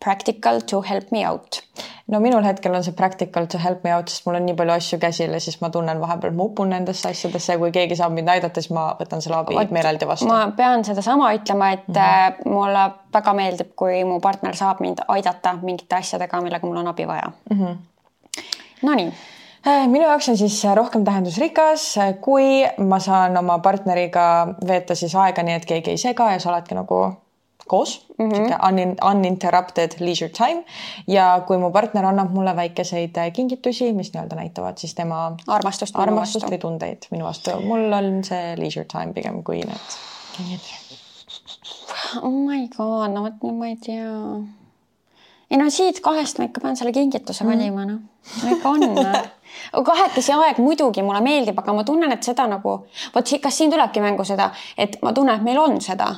[0.05, 1.63] practical to help me out.
[2.07, 4.73] no minul hetkel on see practical to help me out, sest mul on nii palju
[4.73, 8.13] asju käsil ja siis ma tunnen vahepeal, ma upun nendesse asjadesse ja kui keegi saab
[8.13, 10.29] mind aidata, siis ma võtan selle abi Ot, meeleldi vastu.
[10.29, 12.51] ma pean sedasama ütlema, et mm -hmm.
[12.51, 17.07] mulle väga meeldib, kui mu partner saab mind aidata mingite asjadega, millega mul on abi
[17.07, 17.61] vaja mm.
[17.61, 17.77] -hmm.
[18.83, 19.13] Nonii
[19.64, 24.25] minu jaoks on siis rohkem tähendusrikas, kui ma saan oma partneriga
[24.67, 27.04] veeta siis aega nii, et keegi ei sega ja sa oledki nagu
[27.67, 29.10] koos mm, -hmm.
[29.10, 30.65] uninterrupted leisure time
[31.06, 35.96] ja kui mu partner annab mulle väikeseid äh, kingitusi, mis nii-öelda näitavad siis tema armastust,
[35.96, 39.96] armastust või tundeid minu vastu, mul on see leisure time pigem kui need
[40.37, 40.98] kingitused.
[42.23, 44.12] oh my god, no vot nüüd ma ei tea.
[45.50, 47.52] ei no siit kahest ma ikka pean selle kingituse mhm.
[47.52, 48.00] valima mm., noh.
[48.42, 48.81] no ikka on
[49.83, 52.77] kahekesi aeg muidugi mulle meeldib, aga ma tunnen, et seda nagu,
[53.14, 56.12] vot kas siin tulebki mängu seda, et ma tunnen, et meil on seda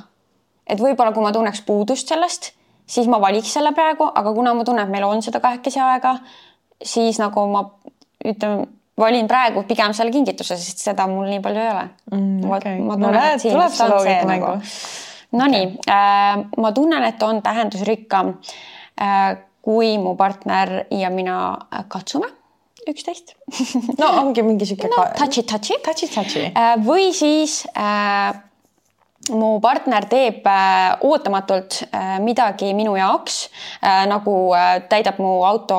[0.67, 2.51] et võib-olla kui ma tunneks puudust sellest,
[2.91, 6.17] siis ma valiks selle praegu, aga kuna ma tunnen, et meil on seda kahekesi aega,
[6.83, 7.63] siis nagu ma
[8.27, 8.67] ütleme,
[8.99, 11.83] valin praegu pigem selle kingituse, sest seda mul nii palju ei ole
[12.13, 12.47] mm,.
[12.57, 12.79] Okay.
[12.81, 14.71] no näed, tuleb see loogika mängu nagu..
[15.37, 15.93] Nonii okay.
[15.93, 18.33] äh,, ma tunnen, et on tähendusrikkam
[19.03, 19.37] äh,,
[19.67, 21.37] kui mu partner ja mina
[21.93, 22.31] katsume
[22.91, 23.35] üksteist
[24.01, 25.79] no ongi mingi sihuke no, touchy, touchy.
[25.85, 26.49] Touchy, touchy.
[26.51, 28.45] Äh, või siis äh,
[29.31, 33.47] mu partner teeb äh, ootamatult äh, midagi minu jaoks,
[33.83, 34.37] äh, nagu
[34.91, 35.79] täidab mu auto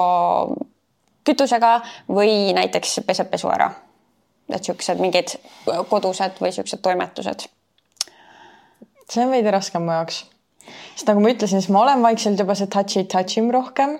[1.28, 1.80] kütusega
[2.12, 3.72] või näiteks peseb pesu ära.
[4.48, 5.34] et siuksed mingid
[5.90, 7.50] kodused või siuksed toimetused.
[9.12, 10.24] see on veidi raskem mu jaoks,
[10.96, 14.00] sest nagu ma ütlesin, siis ma olen vaikselt juba see touchy touch im rohkem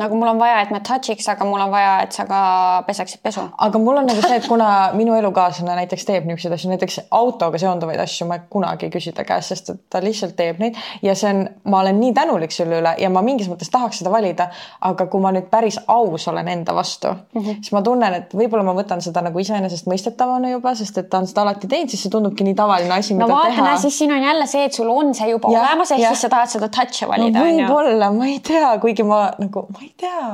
[0.00, 2.40] nagu mul on vaja, et me touch'iks, aga mul on vaja, et sa ka
[2.86, 3.44] peseksid pesu.
[3.66, 7.60] aga mul on nagu see, et kuna minu elukaaslane näiteks teeb niisuguseid asju, näiteks autoga
[7.62, 11.14] seonduvaid asju ma kunagi ei küsi ta käest, sest et ta lihtsalt teeb neid ja
[11.18, 14.48] see on, ma olen nii tänulik selle üle ja ma mingis mõttes tahaks seda valida.
[14.84, 17.62] aga kui ma nüüd päris aus olen enda vastu mm, -hmm.
[17.62, 21.26] siis ma tunnen, et võib-olla ma võtan seda nagu iseenesestmõistetavana juba, sest et ta on
[21.30, 23.76] seda alati teinud, siis see tundubki nii tavaline asi, mida no, vaata, teha.
[23.86, 26.32] siis siin on jälle see, et sul on see juba ja, olemas, ehk siis sa
[26.36, 27.46] tahad seda touch'i valida no,.
[27.46, 30.26] võib-olla, ma ei tea, kuigi ma nagu, ma ei tea.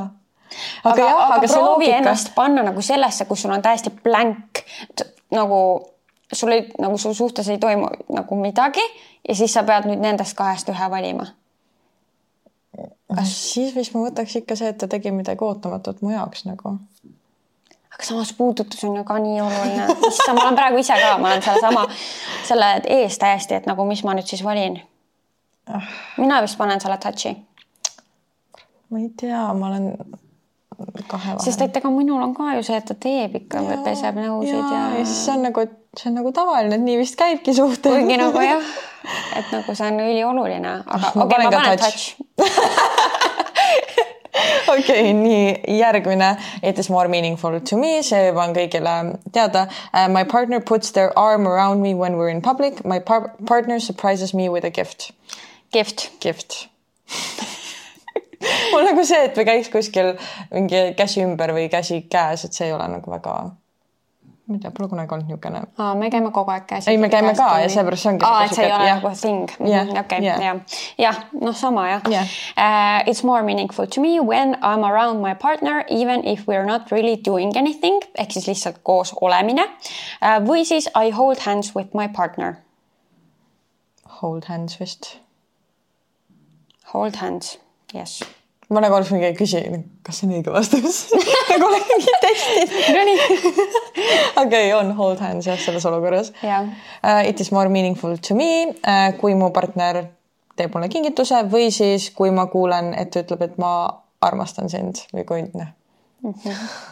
[0.85, 1.97] aga, aga jah, aga, aga proovi loogika...
[1.97, 4.65] ennast panna nagu sellesse, kus sul on täiesti blank
[5.35, 5.61] nagu
[6.33, 8.81] sul ei, nagu sul suhtes ei toimu nagu midagi
[9.29, 11.27] ja siis sa pead nüüd nendest kahest ühe valima.
[13.15, 16.77] kas siis vist ma võtaks ikka see, et ta tegi midagi ootamatut mu jaoks nagu.
[17.95, 19.89] aga samas puudutus on ju ka nii oluline.
[20.09, 21.87] issand, ma olen praegu ise ka, ma olen sellesama,
[22.47, 24.81] selle ees täiesti, et nagu, mis ma nüüd siis valin.
[25.71, 25.87] Ah.
[26.19, 27.37] mina vist panen selle touch'i
[28.91, 29.87] ma ei tea, ma olen
[31.09, 31.45] kahe vahel.
[31.45, 34.73] sest et ega minul on ka ju see, et ta teeb ikka, peseb nõusid ja,
[34.73, 34.83] ja....
[34.99, 35.61] ja siis see on nagu,
[35.99, 37.91] see on nagu tavaline, et nii vist käibki suhted.
[37.93, 38.63] kuigi nagu jah,
[39.39, 42.03] et nagu see on ülioluline, aga okei okay,, ma panen touch, touch.
[44.75, 46.37] okei okay,, nii järgmine.
[46.63, 48.95] It is more meaningful to me, see juba on kõigile
[49.35, 50.09] teada uh,.
[50.09, 52.85] My partner puts their arm around me when we are in public.
[52.85, 55.13] My par partner surprises me with a gift.
[55.73, 56.11] Gift.
[56.21, 56.69] Gift
[58.73, 60.15] mul nagu see, et me käiks kuskil
[60.53, 63.41] mingi käsi ümber või käsi käes, et see ei ole nagu väga
[64.51, 65.61] ma ei tea, pole kunagi olnud niisugune.
[65.79, 66.89] aa, me käime kogu aeg käes.
[66.89, 68.27] ei, me käime ka ja seepärast see ongi.
[68.27, 69.53] aa, et see ei ole nagu thing.
[70.01, 70.61] okei, jah.
[70.99, 72.33] jah, noh, sama jah yeah..
[72.57, 76.57] Uh, it's more meaningful to me when I am around my partner even if we
[76.57, 80.43] are not really doing anything ehk siis lihtsalt koos olemine uh,.
[80.47, 82.59] või siis I hold hands with my partner.
[84.21, 85.17] Hold hands vist.
[86.93, 87.59] Hold hands
[87.95, 88.21] Yes
[88.71, 89.61] ma nagu oleks mingi küsi,
[90.07, 91.01] kas see on õige vastus?
[91.51, 93.17] Nagu oleks mingi testid Nonii.
[94.45, 96.31] okei, on hold hands jah, selles olukorras.
[96.45, 96.71] Yeah..
[97.03, 100.05] Uh, it is more meaningful to me uh,, kui mu partner
[100.59, 103.73] teeb mulle kingituse või siis, kui ma kuulen, et ta ütleb, et ma
[104.23, 105.75] armastan sind või kui noh.
[106.23, 106.89] Mm -hmm.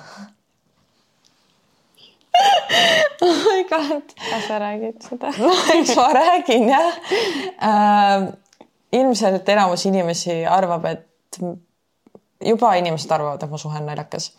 [3.22, 4.14] oh my god.
[4.30, 5.32] kas sa räägid seda?
[5.38, 6.92] No eks ma räägin jah.
[7.62, 8.28] Uh,
[8.92, 11.38] ilmselt enamus inimesi arvab, et
[12.44, 14.30] juba inimesed arvavad, et ma suhen naljakas.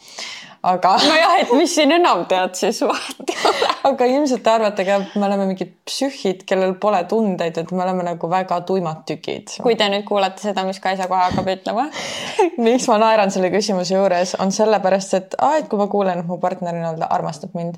[0.64, 0.94] aga.
[1.04, 3.72] nojah, et mis siin enam tead siis vahet ei ole.
[3.92, 7.84] aga ilmselt te arvate ka, et me oleme mingid psühhid, kellel pole tundeid, et me
[7.84, 9.58] oleme nagu väga tuimad tükid.
[9.64, 11.90] kui te nüüd kuulate seda, mis Kaisa kohe hakkab ütlema
[12.68, 16.30] miks ma naeran selle küsimuse juures, on sellepärast, et aa, et kui ma kuulen, et
[16.30, 17.76] mu partner nii-öelda armastab mind,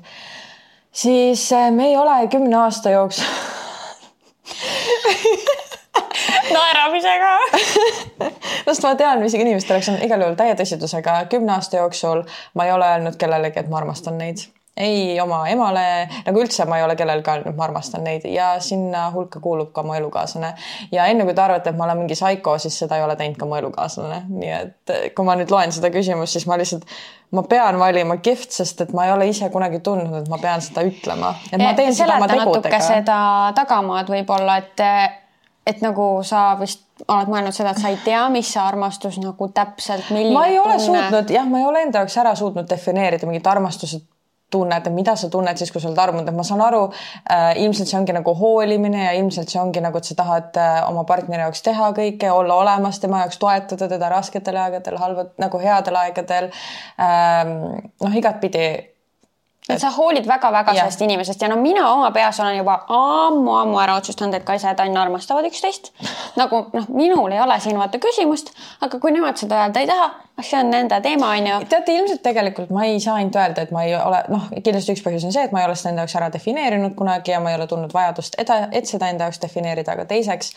[0.92, 3.26] siis eh, me ei ole kümne aasta jooksul
[6.54, 7.32] naeramisega
[8.66, 11.22] sest ma tean, mis inimestel oleks igal juhul täie tõsidusega.
[11.32, 12.26] Kümne aasta jooksul
[12.58, 14.44] ma ei ole öelnud kellelegi, et ma armastan neid.
[14.72, 15.82] Ei oma emale,
[16.24, 18.24] nagu üldse ma ei ole kellelgi öelnud, ma armastan neid.
[18.32, 20.54] Ja sinna hulka kuulub ka mu elukaaslane.
[20.92, 23.36] ja enne kui te arvate, et ma olen mingi saiko, siis seda ei ole teinud
[23.36, 26.88] ka mu elukaaslane, nii et kui ma nüüd loen seda küsimust, siis ma lihtsalt,
[27.36, 30.64] ma pean valima gift, sest et ma ei ole ise kunagi tundnud, et ma pean
[30.64, 32.80] seda ütlema, et ma teen seda oma tegudega.
[32.88, 33.18] seda
[33.58, 35.20] tagamaad võib-olla, et
[35.66, 39.48] et nagu sa vist oled mõelnud seda, et sa ei tea, mis see armastus nagu
[39.54, 41.04] täpselt, milline ma ei ole tunne...
[41.04, 44.02] suutnud, jah, ma ei ole enda jaoks ära suutnud defineerida mingit armastuse
[44.52, 47.62] tunned, et mida sa tunned siis, kui sa oled armunud, et ma saan aru äh,,
[47.64, 51.06] ilmselt see ongi nagu hoolimine ja ilmselt see ongi nagu, et sa tahad äh, oma
[51.08, 56.00] partneri jaoks teha kõike, olla olemas tema jaoks, toetada teda rasketel aegadel, halvad nagu headel
[56.04, 56.50] aegadel
[57.00, 57.56] ähm,.
[58.02, 58.66] noh, igatpidi
[59.68, 63.94] et sa hoolid väga-väga sellest inimesest ja no mina oma peas olen juba ammu-ammu ära
[64.00, 65.92] otsustanud, et Kaisa ja Tann armastavad üksteist.
[66.36, 68.50] nagu noh, minul ei ole siin vaata küsimust,
[68.80, 70.10] aga kui nemad seda öelda ei taha,
[70.40, 71.58] see on nende teema, onju.
[71.68, 75.02] teate, ilmselt tegelikult ma ei saa ainult öelda, et ma ei ole, noh, kindlasti üks
[75.04, 77.52] põhjus on see, et ma ei ole seda enda jaoks ära defineerinud kunagi ja ma
[77.52, 80.52] ei ole tundnud vajadust, et seda enda jaoks defineerida, aga teiseks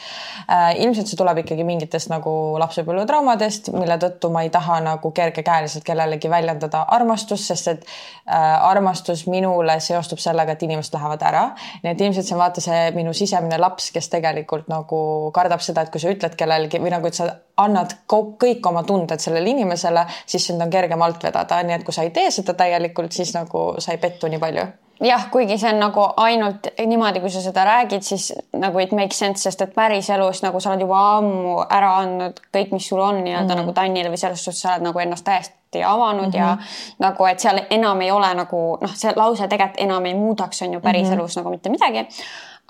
[0.48, 5.84] äh, ilmselt see tuleb ikkagi mingitest nagu lapsepõlvetraumadest, mille tõttu ma ei taha nagu kergekäeliselt
[5.88, 11.46] kellelegi väljendada armastust, sest et äh, armastus minule seostub sellega, et inimesed lähevad ära.
[11.84, 15.84] nii et ilmselt see on vaata see minu sisemine laps, kes tegelikult nagu kardab seda,
[15.84, 17.28] et kui sa ütled kellelegi või nagu, et sa
[17.58, 21.94] annad kõik oma tunded sellele inimesele, siis sind on kergem alt vedada, nii et kui
[21.94, 24.66] sa ei tee seda täielikult, siis nagu sa ei pettu nii palju
[25.04, 29.20] jah, kuigi see on nagu ainult niimoodi, kui sa seda räägid, siis nagu it makes
[29.20, 33.20] sense, sest et päriselus nagu sa oled juba ammu ära andnud kõik, mis sul on
[33.24, 33.66] nii-öelda mm -hmm.
[33.66, 36.38] nagu Tannile või selles suhtes sa oled nagu ennast täiesti avanud mm -hmm.
[36.38, 36.58] ja
[37.00, 40.74] nagu, et seal enam ei ole nagu noh, see lause tegelikult enam ei muudaks, on
[40.74, 41.44] ju päriselus mm -hmm.
[41.44, 42.08] nagu mitte midagi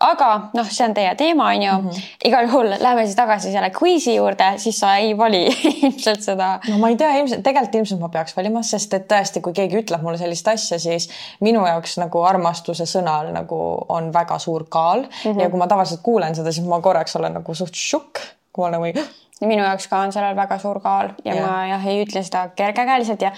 [0.04, 1.90] aga noh, see on teie teema, on ju mm.
[1.90, 2.02] -hmm.
[2.28, 5.46] igal juhul lähme siis tagasi selle quizi juurde, siis sa ei vali
[5.84, 6.60] ilmselt seda.
[6.70, 9.80] no ma ei tea, ilmselt tegelikult ilmselt ma peaks valima, sest et tõesti, kui keegi
[9.84, 15.02] ütleb mulle sellist asja, siis minu jaoks nagu armastuse sõnal nagu on väga suur kaal
[15.02, 15.42] mm -hmm.
[15.42, 18.20] ja kui ma tavaliselt kuulen seda, siis ma korraks olen nagu suht šokk,
[18.52, 18.94] kui ma nagu ei
[19.48, 21.48] minu jaoks ka on sellel väga suur kaal ja, ja.
[21.48, 23.32] ma jah ei ütle seda kergekäeliselt ja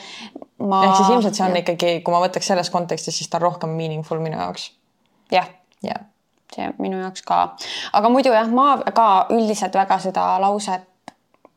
[0.57, 0.83] ma.
[0.85, 1.61] ehk siis ilmselt see on ja.
[1.61, 4.71] ikkagi, kui ma võtaks selles kontekstis, siis ta on rohkem meaningful minu jaoks.
[5.31, 5.49] jah.
[5.83, 6.16] jah
[6.55, 7.41] see minu jaoks ka,
[7.93, 10.87] aga muidu jah, ma ka üldiselt väga seda lauset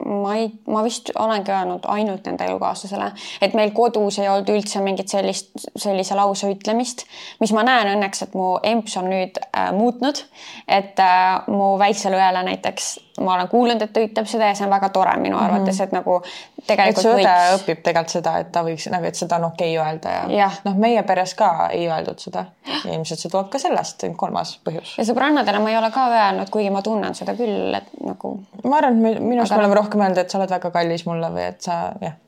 [0.07, 3.11] ma ei, ma vist olengi öelnud ainult enda elukaaslasele,
[3.43, 7.05] et meil kodus ei olnud üldse mingit sellist, sellise lause ütlemist,
[7.43, 10.23] mis ma näen õnneks, et mu emps on nüüd äh, muutnud,
[10.69, 14.65] et äh, mu väiksele õele näiteks ma olen kuulnud, et ta ütleb seda ja see
[14.67, 15.45] on väga tore minu mhm.
[15.45, 15.89] arvates mm, -hmm.
[15.89, 16.23] et nagu
[16.67, 16.99] tegelikult.
[16.99, 17.57] et su õde võiks...
[17.59, 20.49] õpib tegelikult seda, et ta võiks nagu, et seda on okei okay öelda ja, ja.
[20.65, 22.45] noh, meie peres ka ei öeldud seda
[22.85, 24.95] ja ilmselt see tuleb ka sellest, kolmas põhjus.
[24.99, 28.35] ja sõbrannadele ma ei ole ka öelnud, kuigi ma tunnen seda küll, et nagu.
[28.65, 29.61] ma arvan, et minu arust Aga...
[29.61, 32.19] me oleme rohkem öelnud, et sa oled väga kallis mulle või et sa jah.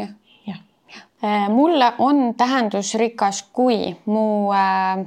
[0.00, 0.14] jah
[0.46, 0.56] ja.
[0.92, 1.02] ja.
[1.24, 5.04] Äh, mulle on tähendusrikas, kui mu äh,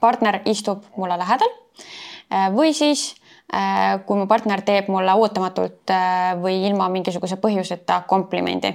[0.00, 1.52] partner istub mulle lähedal
[2.32, 3.14] äh, või siis
[4.06, 8.74] kui mu partner teeb mulle ootamatult äh, või ilma mingisuguse põhjuseta komplimendi.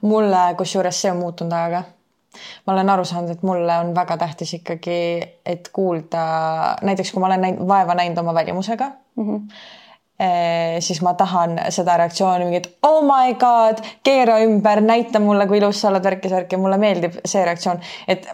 [0.00, 1.82] mulle, kusjuures see on muutunud ajaga.
[2.66, 6.24] ma olen aru saanud, et mulle on väga tähtis ikkagi, et kuulda,
[6.82, 9.28] näiteks kui ma olen näinud, vaeva näinud oma välimusega mm.
[9.28, 9.52] -hmm
[10.80, 15.80] siis ma tahan seda reaktsiooni mingit oh my god, keera ümber, näita mulle, kui ilus
[15.80, 18.28] sa oled, värki-särki, mulle meeldib see reaktsioon, et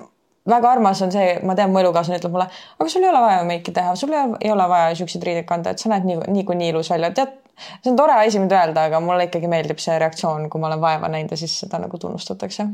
[0.48, 2.46] väga armas on see, ma tean, mu elukaaslane ütleb mulle,
[2.78, 5.82] aga sul ei ole vaja meiki teha, sul ei ole vaja siukseid riideid kanda, et
[5.82, 7.34] sa näed nii, niikuinii ilus välja, tead.
[7.82, 10.82] see on tore asi, mida öelda, aga mulle ikkagi meeldib see reaktsioon, kui ma olen
[10.82, 12.68] vaeva näinud ja siis seda nagu tunnustatakse.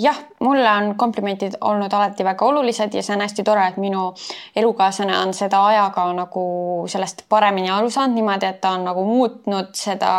[0.00, 4.10] jah, mulle on komplimentid olnud alati väga olulised ja see on hästi tore, et minu
[4.56, 6.44] elukaaslane on seda ajaga nagu
[6.92, 10.12] sellest paremini aru saanud niimoodi, et ta on nagu muutnud seda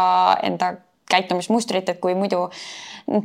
[0.43, 0.73] enda
[1.09, 2.47] käitumismustrit, et kui muidu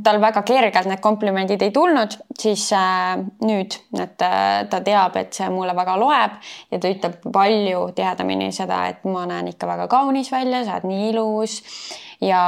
[0.05, 3.17] tal väga kergelt need komplimendid ei tulnud, siis äh,
[3.47, 6.37] nüüd, et äh, ta teab, et see mulle väga loeb
[6.71, 10.89] ja ta ütleb palju tihedamini seda, et ma näen ikka väga kaunis välja, sa oled
[10.91, 11.57] nii ilus
[12.21, 12.43] ja,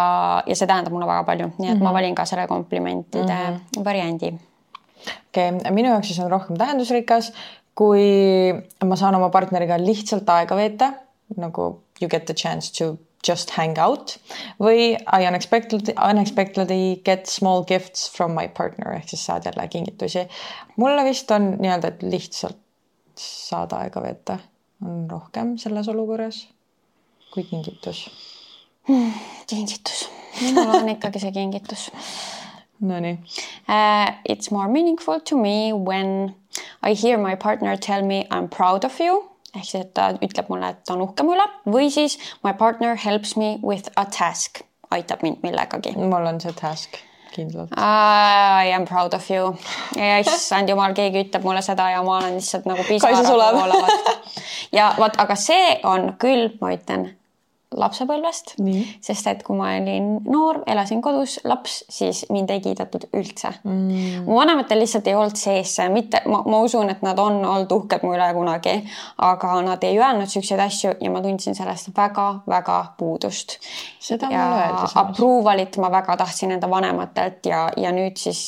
[0.45, 1.85] ja see tähendab mulle väga palju, nii et mm -hmm.
[1.85, 1.99] ma mhm.
[1.99, 3.85] valin ka selle komplimentide mm -hmm.
[3.85, 4.35] variandi.
[5.29, 7.33] okei okay., minu jaoks siis on rohkem tähendusrikas,
[7.75, 8.53] kui
[8.85, 10.93] ma saan oma partneriga lihtsalt aega veeta,
[11.37, 14.17] nagu you get the chance to just hang out
[14.61, 20.27] või I unexpectedly, unexpectedly get small gifts from my partner ehk siis saad jälle kingitusi.
[20.77, 22.59] mulle vist on nii-öelda, et lihtsalt
[23.19, 24.39] saada aega veeta
[24.85, 26.49] on rohkem selles olukorras
[27.35, 28.11] kui kingitus
[28.89, 29.13] hmm,.
[29.47, 30.09] kingitus,
[30.41, 31.91] minul on ikkagi see kingitus
[32.83, 33.19] Nonii
[33.69, 34.15] uh,.
[34.29, 36.35] It's more meaningful to me when
[36.83, 40.11] I hear my partner tell me I am proud of you ehk siis, et ta
[40.25, 43.91] ütleb mulle, et ta on uhke mu üle või siis my partner helps me with
[43.97, 45.97] a task, aitab mind millegagi.
[45.97, 47.01] mul on see task
[47.33, 47.73] kindlalt.
[47.77, 49.57] I am proud of you.
[49.97, 53.27] ja issand jumal, keegi ütleb mulle seda ja ma olen lihtsalt nagu pisarad
[54.73, 57.11] ja vot, aga see on küll, ma ütlen
[57.79, 58.55] lapsepõlvest,
[59.05, 63.55] sest et kui ma olin noor, elasin kodus, laps, siis mind ei kiidetud üldse.
[63.65, 64.25] Mm..
[64.27, 67.73] mu vanematel lihtsalt ei olnud sees see, mitte ma, ma usun, et nad on olnud
[67.77, 68.77] uhked mu üle kunagi,
[69.29, 73.59] aga nad ei öelnud siukseid asju ja ma tundsin sellest väga-väga puudust.
[74.01, 74.93] seda mulle öeldi.
[75.03, 78.43] Approval'it ma väga tahtsin enda vanematelt ja, ja nüüd siis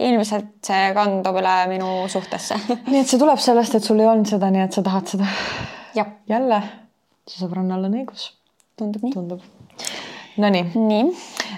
[0.00, 2.58] ilmselt see kandub üle minu suhtesse.
[2.88, 5.28] Nii et see tuleb sellest, et sul ei olnud seda, nii et sa tahad seda.
[6.28, 6.62] jälle,
[7.28, 8.30] su sõbrannal on õigus.
[8.76, 9.14] tundub nii.
[9.14, 9.42] tundub.
[10.40, 11.04] Nonii nii,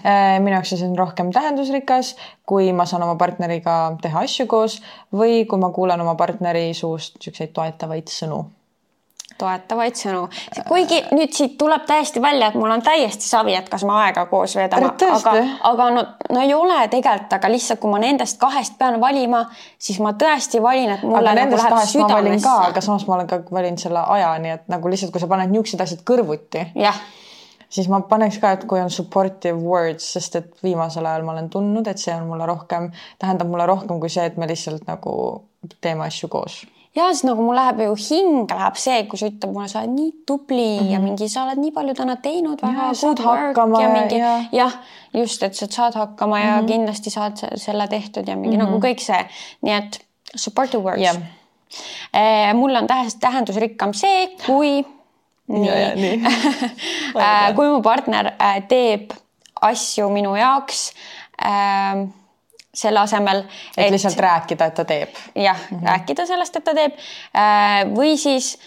[0.04, 2.10] Äh, minu jaoks on see rohkem tähendusrikas,
[2.44, 4.74] kui ma saan oma partneriga teha asju koos
[5.16, 8.42] või kui ma kuulen oma partneri suust niisuguseid toetavaid sõnu.
[9.38, 10.26] Toetavaid sõnu.
[10.68, 14.26] kuigi nüüd siit tuleb täiesti välja, et mul on täiesti savi, et kas me aega
[14.30, 15.08] koos Tõesti?
[15.10, 15.32] aga,
[15.70, 19.44] aga no, no ei ole tegelikult, aga lihtsalt kui ma nendest kahest pean valima,
[19.78, 22.86] siis ma tõesti valin, et mulle aga nagu läheb ma ka, aga südamesse.
[22.86, 25.84] samas ma olen ka valinud selle aja, nii et nagu lihtsalt, kui sa paned niisugused
[25.84, 27.00] asjad kõrvuti, jah,
[27.74, 31.50] siis ma paneks ka, et kui on supportive words, sest et viimasel ajal ma olen
[31.52, 32.90] tundnud, et see on mulle rohkem,
[33.22, 35.16] tähendab mulle rohkem kui see, et me lihtsalt nagu
[35.80, 36.62] teeme asju koos.
[36.96, 39.90] Ja siis nagu mul läheb ju hing läheb see, kui sa ütled mulle, sa oled
[39.94, 40.92] nii tubli mm -hmm.
[40.92, 42.80] ja mingi, sa oled nii palju täna teinud, väga Mhm.
[42.80, 44.72] Ja, good work hakkama ja ja- mingi ja- jah,
[45.14, 46.70] just, et sa saad hakkama ja mm -hmm.
[46.72, 48.66] kindlasti saad se- selle tehtud ja mingi mm -hmm.
[48.70, 49.26] nagu kõik see,
[49.62, 50.00] nii et
[50.36, 51.16] supportive words Jah.
[52.14, 52.54] yeah.
[52.54, 54.84] mul on tähes tähendusrikkam see, kui
[55.48, 56.22] ja, ja nii
[57.16, 59.10] Äh, kui mu partner äh, teeb
[59.62, 60.92] asju minu jaoks
[62.74, 63.44] selle asemel,
[63.76, 65.08] et lihtsalt rääkida, et ta teeb.
[65.34, 65.86] jah mm -hmm.
[65.88, 68.58] rääkida sellest, et ta teeb äh, või siis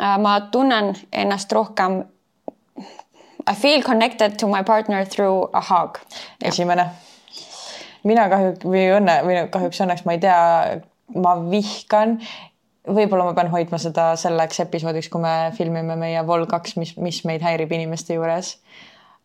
[0.00, 2.04] äh, ma tunnen ennast rohkem.
[3.50, 5.98] I feel connected to my partner through a hug.
[6.44, 6.86] esimene.
[8.02, 10.80] mina kahjuks või õnne või kahjuks õnneks ma ei tea,
[11.14, 12.20] ma vihkan.
[12.86, 17.24] võib-olla ma pean hoidma seda selleks episoodiks, kui me filmime meie Vol kaks, mis, mis
[17.24, 18.58] meid häirib inimeste juures.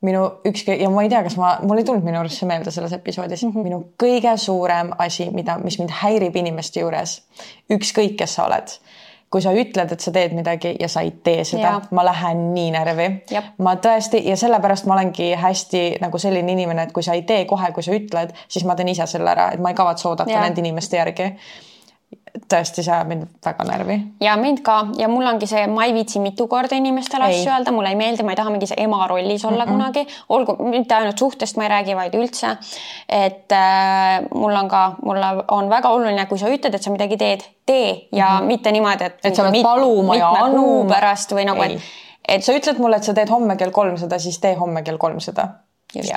[0.06, 2.74] Minu üks ja ma ei tea, kas ma, mul ei tulnud minu arust see meelde
[2.74, 3.44] selles episoodis.
[3.44, 3.70] Mm, -hmm.
[3.70, 7.22] minu kõige suurem asi, mida, mis mind häirib inimeste juures,
[7.70, 8.76] ükskõik, kes sa oled.
[9.32, 12.72] Kui sa ütled, et sa teed midagi ja sa ei tee seda ma lähen nii
[12.72, 13.06] närvi.
[13.64, 17.46] Ma tõesti ja sellepärast ma olengi hästi nagu selline inimene, et kui sa ei tee
[17.46, 20.42] kohe, kui sa ütled, siis ma teen ise selle ära, et ma ei kavatse oodata
[20.42, 21.30] nende inimeste järgi.
[22.32, 23.96] Tõesti, see ajab mind väga närvi.
[24.24, 27.74] ja mind ka ja mul ongi see, ma ei viitsi mitu korda inimestele asju öelda,
[27.76, 29.74] mulle ei meeldi, ma ei taha mingi see ema rollis olla mm -mm.
[29.74, 32.58] kunagi, olgu mitte ainult suhtest ma ei räägi, vaid üldse.
[33.10, 37.18] et äh, mul on ka, mulle on väga oluline, kui sa ütled, et sa midagi
[37.18, 38.48] teed, tee ja mm -hmm.
[38.48, 39.20] mitte niimoodi, et.
[39.24, 40.94] et sa pead paluma ja anuma.
[40.94, 41.82] pärast või nagu, et,
[42.28, 44.98] et sa ütled mulle, et sa teed homme kell kolm seda, siis tee homme kell
[44.98, 45.48] kolm seda.
[45.96, 46.14] Just.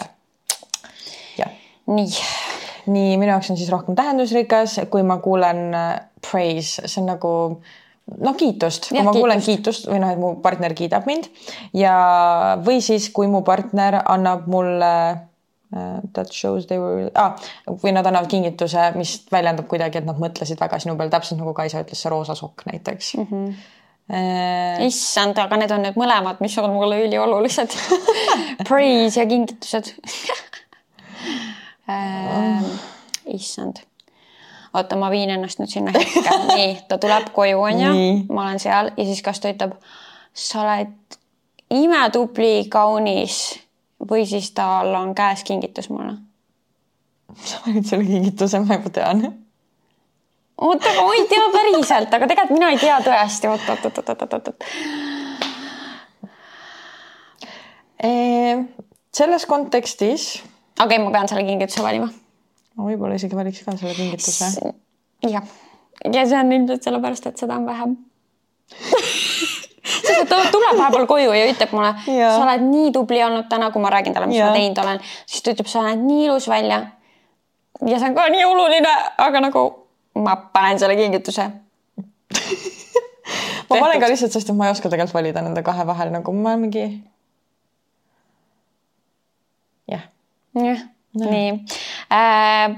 [1.86, 2.08] nii
[2.86, 5.88] nii minu jaoks on siis rohkem tähendusrikas, kui ma kuulen äh,
[6.24, 7.32] praise, see on nagu
[8.20, 9.84] noh, kiitust, kui Jah, ma kuulen kiitust.
[9.84, 11.28] kiitust või noh, et mu partner kiidab mind
[11.76, 11.94] ja,
[12.64, 17.38] või siis, kui mu partner annab mulle äh, that shows they were ah,,
[17.82, 21.56] või nad annavad kingituse, mis väljendab kuidagi, et nad mõtlesid väga sinu peale, täpselt nagu
[21.56, 23.30] Kaisa ütles, see roosa sokk näiteks mm.
[23.30, 23.56] -hmm.
[24.84, 27.72] Issand, aga need on nüüd mõlemad, mis on mulle üliolulised
[28.68, 29.94] Praise ja kingitused
[31.90, 32.64] ähm,
[33.26, 33.82] issand.
[34.74, 37.92] oota, ma viin ennast nüüd sinna hetke, nii, ta tuleb koju, onju,
[38.32, 39.76] ma olen seal ja siis kas ta ütleb,
[40.34, 41.18] sa oled
[41.74, 43.38] imetubli, kaunis
[44.10, 46.16] või siis tal on käes kingitus mulle.
[47.44, 49.24] sa panid selle kingituse, ma juba tean.
[50.58, 54.08] oota, ma ei tea päriselt, aga tegelikult mina ei tea tõesti, oot, oot, oot, oot,
[54.08, 54.64] oot, oot, oot.
[59.14, 60.42] selles kontekstis
[60.80, 62.08] okei okay,, ma pean selle kingituse valima
[62.74, 64.72] ma võib-olla isegi valiks ka selle kingituse.
[65.30, 65.44] jah,
[66.04, 67.96] ja see on ilmselt sellepärast, et seda on vähem
[70.04, 73.82] sest ta tuleb vahepeal koju ja ütleb mulle, sa oled nii tubli olnud täna, kui
[73.82, 74.50] ma räägin talle, mis Jaa.
[74.50, 76.80] ma teinud olen, siis ta ütleb, sa näed nii ilus välja.
[77.84, 78.94] ja see on ka nii oluline,
[79.26, 79.64] aga nagu
[80.24, 81.48] ma panen selle kingituse.
[83.68, 86.36] ma panen ka lihtsalt, sest et ma ei oska tegelikult valida nende kahe vahel nagu
[86.36, 86.86] ma mingi.
[90.54, 90.78] Jah,
[91.14, 91.52] jah, nii
[92.10, 92.76] uh,.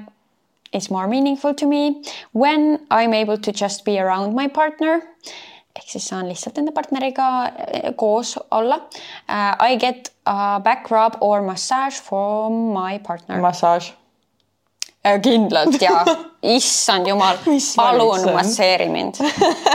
[0.72, 2.02] It's more meaningful to me
[2.32, 5.00] when I am able to just be around my partner
[5.76, 9.70] ehk siis saan lihtsalt enda partneriga eh, koos olla uh,.
[9.70, 13.40] I get a back rub or massage from my partner.
[13.40, 13.92] massaaž.
[15.06, 16.04] Äh, kindlalt ja
[16.56, 18.36] issand jumal, Mis palun valik see on?
[18.36, 19.14] masseeri mind.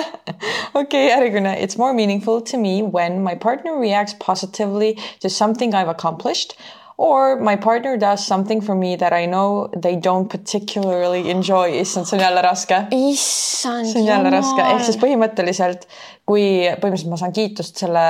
[0.82, 1.56] okei, järgmine.
[1.60, 6.56] It's more meaningful to me when my partner reacts positively to something I've accomplished
[7.02, 11.80] or my partner does something for me that I know they don't particularly enjoy.
[11.82, 12.78] issand, see on jälle raske.
[12.92, 15.88] issand see on jälle raske, ehk siis põhimõtteliselt,
[16.30, 18.06] kui põhimõtteliselt ma saan kiitust selle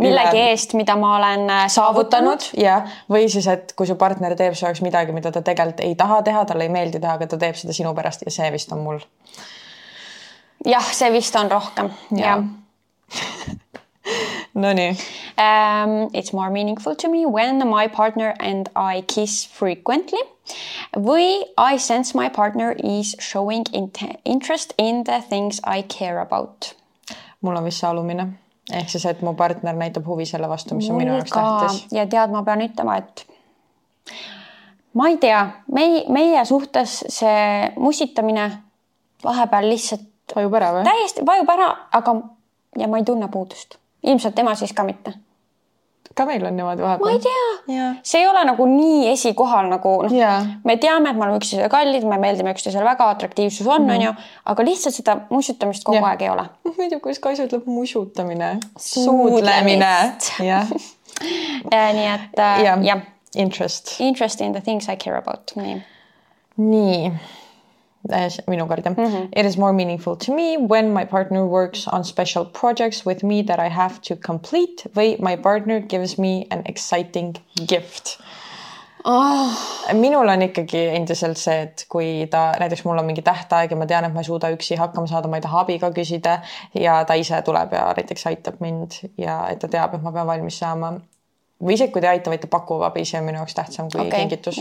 [0.00, 2.44] millegi eest, mida ma olen äh, saavutanud.
[2.44, 2.76] saavutanud ja,
[3.12, 6.20] või siis, et kui su partner teeb su jaoks midagi, mida ta tegelikult ei taha
[6.26, 8.84] teha, talle ei meeldi teha, aga ta teeb seda sinu pärast ja see vist on
[8.84, 9.00] mul.
[10.68, 12.44] jah, see vist on rohkem, jah
[14.62, 14.94] Nonii,
[15.40, 20.20] Um, it's more meaningful to me when my partner and I kiss frequently
[20.92, 23.64] või I sense my partner is showing
[24.24, 26.74] interest in the things I care about.
[27.40, 28.26] mul on vist see alumine
[28.72, 31.86] ehk siis, et mu partner näitab huvi selle vastu, mis on minu jaoks tähtis.
[31.92, 33.24] ja tead, ma pean ütlema, et
[34.94, 35.40] ma ei tea,
[35.72, 38.50] meie, meie suhtes see mussitamine
[39.24, 40.86] vahepeal lihtsalt vajub ära või?
[40.90, 42.18] täiesti vajub ära, aga
[42.78, 43.79] ja ma ei tunne puudust.
[44.02, 45.12] Ilmselt tema siis ka mitte.
[46.14, 47.06] ka meil on niimoodi vahepeal.
[47.06, 51.16] ma ei tea, see ei ole nagu nii esikohal nagu noh yeah., me teame, et
[51.16, 53.94] me oleme üksteisele kallid, me meeldime üksteisele väga, atraktiivsus on, mhm.
[53.96, 54.14] onju,
[54.52, 56.10] aga lihtsalt seda mussutamist kogu yeah.
[56.10, 56.48] aeg ei ole.
[56.80, 59.94] muidu, kuidas Kaisa ütleb mussutamine, suudlemine.
[60.44, 60.74] jah.
[62.00, 62.94] nii et äh, jah ja.
[62.94, 63.00] ja..
[63.38, 64.00] Interest.
[64.00, 65.76] Interest in the things I care about, nii.
[66.56, 67.12] nii
[68.48, 69.28] minu kord jah mm -hmm..
[69.36, 73.42] It is more meaningful to me when my partner works on special projects with me
[73.42, 77.36] that I have to complete või my partner gives me an exciting
[77.66, 78.18] gift
[79.04, 79.52] oh..
[79.92, 83.86] minul on ikkagi endiselt see, et kui ta näiteks mul on mingi tähtaeg ja ma
[83.86, 86.40] tean, et ma ei suuda üksi hakkama saada, ma ei taha abi ka küsida
[86.74, 90.26] ja ta ise tuleb ja näiteks aitab mind ja et ta teab, et ma pean
[90.26, 90.94] valmis saama.
[91.60, 93.92] või isegi kui ta ei aita, vaid ta pakub abi, see on minu jaoks tähtsam
[93.92, 94.20] kui okay.
[94.20, 94.58] kingitus.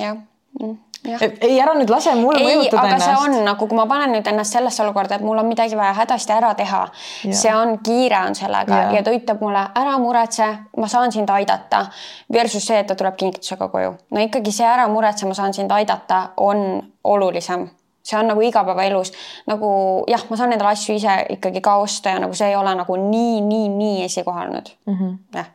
[0.60, 3.06] Mm ei, ära nüüd lase mul ei, mõjutada aga ennast.
[3.08, 5.94] see on nagu, kui ma panen nüüd ennast sellesse olukorda, et mul on midagi vaja
[6.02, 6.82] hädasti ära teha,
[7.24, 8.92] see on kiire on sellega ja.
[8.98, 11.86] ja ta ütleb mulle, ära muretse, ma saan sind aidata.
[12.34, 13.96] Versus see, et ta tuleb kingitusega koju.
[14.12, 17.70] no ikkagi see ära muretse, ma saan sind aidata, on olulisem
[18.04, 19.12] see on nagu igapäevaelus
[19.48, 19.70] nagu
[20.10, 22.96] jah, ma saan endale asju ise ikkagi ka osta ja nagu see ei ole nagu
[22.96, 24.96] nii, nii, nii esikohal nüüd mm.
[24.96, 25.18] -hmm.
[25.36, 25.52] jah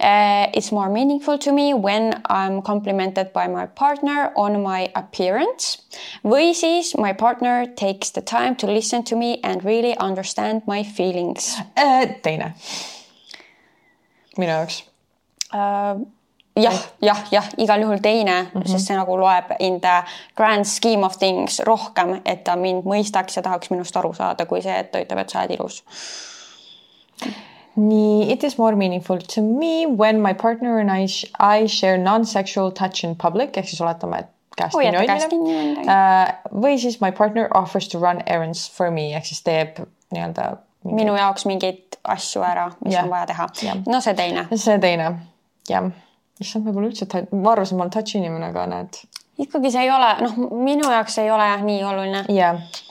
[0.00, 5.78] Uh, it's more meaningful to me when I'm complimented by my partner on my appearance
[6.24, 10.82] või siis my partner takes the time to listen to me and really understand my
[10.82, 12.06] feelings uh,.
[12.22, 12.54] teine.
[14.36, 14.82] minu jaoks
[15.54, 15.96] uh,
[16.56, 18.68] jah, jah, jah, igal juhul teine mm, -hmm.
[18.68, 20.02] sest see nagu loeb in the
[20.36, 24.62] grand scheme of things rohkem, et ta mind mõistaks ja tahaks minust aru saada, kui
[24.62, 25.84] see, et ta ütleb, et sa oled ilus
[27.76, 31.08] nii, it is more meaningful to me when my partner and I,
[31.38, 35.98] I share non-sexual touch in public ehk siis oletame, et käest kinni hoidmine
[36.64, 39.82] või siis my partner offers to run errands for me ehk siis teeb
[40.14, 40.96] nii-öelda mingi....
[41.02, 43.04] minu jaoks mingeid asju ära, mis yeah.
[43.04, 43.84] on vaja teha yeah..
[43.86, 44.46] no see teine.
[44.54, 45.12] see teine,
[45.68, 45.92] jah.
[46.40, 49.02] issand, ma pole üldse, ma arvasin, ma olen touch inimene, aga näed.
[49.44, 52.26] ikkagi see ei ole, noh, minu jaoks ei ole jah nii oluline.
[52.32, 52.84] jah yeah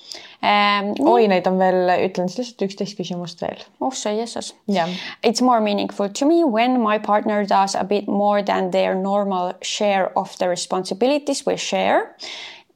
[0.45, 0.93] ähm,.
[1.01, 3.61] oi, neid on veel, ütlen siis lihtsalt üksteist küsimust veel.
[3.81, 4.89] oh sa jessas yeah..
[5.25, 9.53] It's more meaningful to me when my partner does a bit more than their normal
[9.61, 12.13] share of the responsibilities või share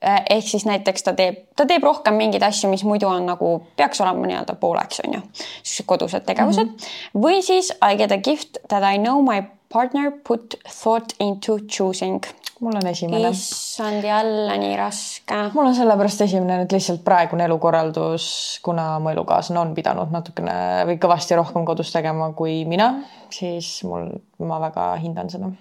[0.01, 4.01] ehk siis näiteks ta teeb, ta teeb rohkem mingeid asju, mis muidu on nagu, peaks
[4.01, 5.21] olema nii-öelda pooleks, on ju,
[5.63, 6.75] siis kodused tegevused mm.
[6.75, 7.23] -hmm.
[7.25, 9.43] või siis I get a gift that I know my
[9.73, 12.23] partner put thought into choosing
[12.59, 13.29] mul on esimene.
[13.29, 15.35] issand, jälle nii raske.
[15.53, 18.25] mul on sellepärast esimene nüüd lihtsalt praegune elukorraldus,
[18.63, 20.55] kuna mu elukaaslane on pidanud natukene
[20.89, 22.91] või kõvasti rohkem kodus tegema kui mina,
[23.33, 24.11] siis mul,
[24.43, 25.57] ma väga hindan seda mm.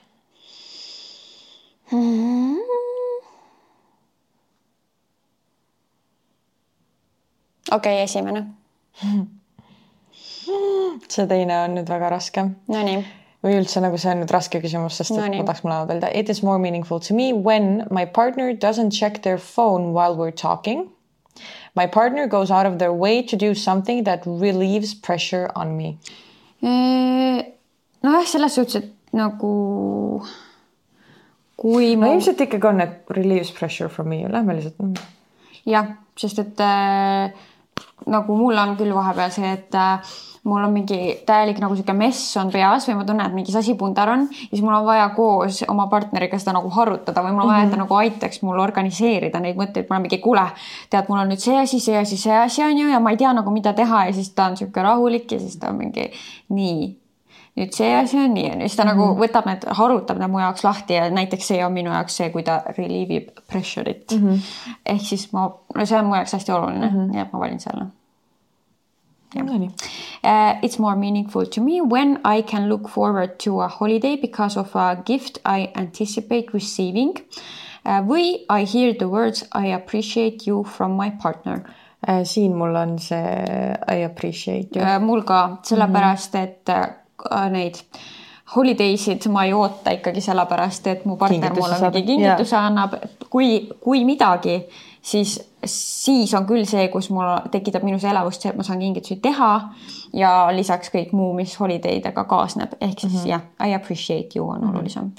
[1.93, 2.88] -hmm.
[7.70, 8.46] Okei okay,, esimene
[11.12, 12.48] see teine on nüüd väga raske.
[12.72, 13.04] Nonii
[13.44, 16.10] või üldse nagu see on nüüd raske küsimus, sest no, et ma tahaks mõlemad öelda.
[16.10, 20.34] It is more meaningful to me when my partner doesn't check their phone while we're
[20.34, 20.88] talking.
[21.78, 25.98] My partner goes out of their way to do something that relieves pressure on me.
[28.02, 29.52] nojah, selles suhtes, et nagu
[31.58, 32.08] kui ma.
[32.08, 34.98] no ilmselt ikkagi on, et relieves pressure from me, lähme lihtsalt.
[35.66, 37.30] jah, sest et äh,
[38.09, 40.16] nagu mul on küll vahepeal see, et äh,
[40.48, 44.12] mul on mingi täielik nagu sihuke mess on peas või ma tunnen, et mingi sasipundar
[44.12, 47.64] on, siis mul on vaja koos oma partneriga seda nagu harutada või mul on vaja,
[47.66, 47.84] et ta mhm.
[47.84, 50.46] nagu aitaks mul organiseerida neid mõtteid, mul on mingi, kuule,
[50.90, 53.20] tead, mul on nüüd see asi, see asi, see asi on ju ja ma ei
[53.20, 56.09] tea nagu, mida teha ja siis ta on sihuke rahulik ja siis ta on mingi
[56.54, 56.88] nii
[57.59, 58.94] nüüd see asi on nii, siis ta mm -hmm.
[58.94, 59.22] nagu mhm.
[59.22, 62.42] võtab need, harutab need mu jaoks lahti ja näiteks see on minu jaoks see, kui
[62.42, 64.28] ta relieve ib pressure'it mm.
[64.28, 64.74] -hmm.
[64.86, 67.12] ehk siis ma, no see on mu jaoks hästi oluline mm, -hmm.
[67.12, 67.86] nii et ma valin selle
[69.35, 69.68] No
[70.24, 74.57] uh, it's more meaningful to me when I can look forward to a holiday because
[74.57, 77.12] of a gift I anticipate receiving
[77.85, 78.01] uh,.
[78.09, 81.64] või I hear the words I appreciate you from my partner
[82.09, 82.24] uh,.
[82.24, 83.16] siin mul on see
[83.89, 84.99] I appreciate you uh,.
[84.99, 86.45] mul ka, sellepärast mm -hmm.
[86.45, 86.68] et
[87.31, 87.76] uh, neid
[88.55, 92.66] holiday sid ma ei oota ikkagi sellepärast, et mu partner mulle mingi kingituse yeah.
[92.66, 92.95] annab,
[93.31, 94.62] kui, kui midagi
[95.03, 99.20] siis, siis on küll see, kus mul tekitab minus elavust see, et ma saan kingitusi
[99.22, 99.53] teha
[100.16, 103.28] ja lisaks kõik muu, mis holiday dega kaasneb, ehk siis mm -hmm.
[103.28, 104.76] jah, I appreciate you on mm -hmm.
[104.76, 105.12] olulisem.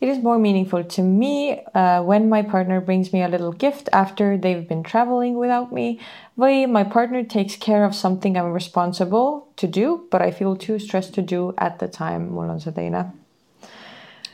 [0.00, 3.88] It is more meaningful to me uh, when my partner brings me a little gift
[3.92, 5.98] after they've been traveling without me
[6.38, 10.54] või my partner takes care of something I am responsible to do but I feel
[10.54, 12.28] too stressed to do at the time.
[12.34, 13.06] mul on see teine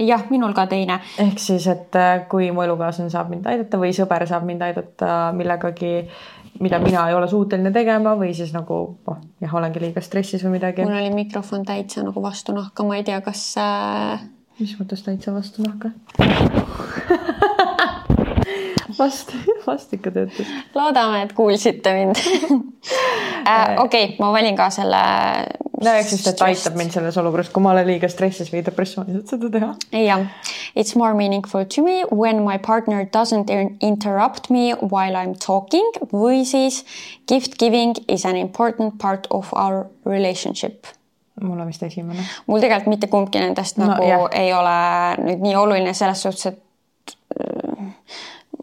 [0.06, 1.00] jah, minul ka teine.
[1.22, 5.32] ehk siis, et äh, kui mu elukaaslane saab mind aidata või sõber saab mind aidata
[5.36, 5.94] millegagi,
[6.60, 10.58] mida mina ei ole suuteline tegema või siis nagu noh, jah, olengi liiga stressis või
[10.58, 10.86] midagi.
[10.86, 14.30] mul oli mikrofon täitsa nagu vastu nahka, ma ei tea, kas äh
[14.60, 15.90] mis mõttes täitsa vastu nahka
[19.02, 19.34] vast,
[19.66, 20.52] vast ikka töötas.
[20.74, 25.02] loodame, et kuulsite mind äh, okei okay,, ma valin ka selle.
[25.82, 29.22] no eks siis, et aitab mind selles olukorras, kui ma olen liiga stressis või depressioonis,
[29.22, 29.72] et seda teha.
[30.04, 30.24] jah,
[30.74, 36.02] it's more meaningful to me when my partner doesn't interrupt me while I am talking
[36.12, 36.82] või siis
[37.30, 40.86] gift giving is an important part of our relationship
[41.42, 42.24] mul on vist esimene.
[42.46, 44.26] mul tegelikult mitte kumbki nendest no, nagu jah.
[44.36, 44.76] ei ole
[45.22, 46.71] nüüd nii oluline selles suhtes, et äh,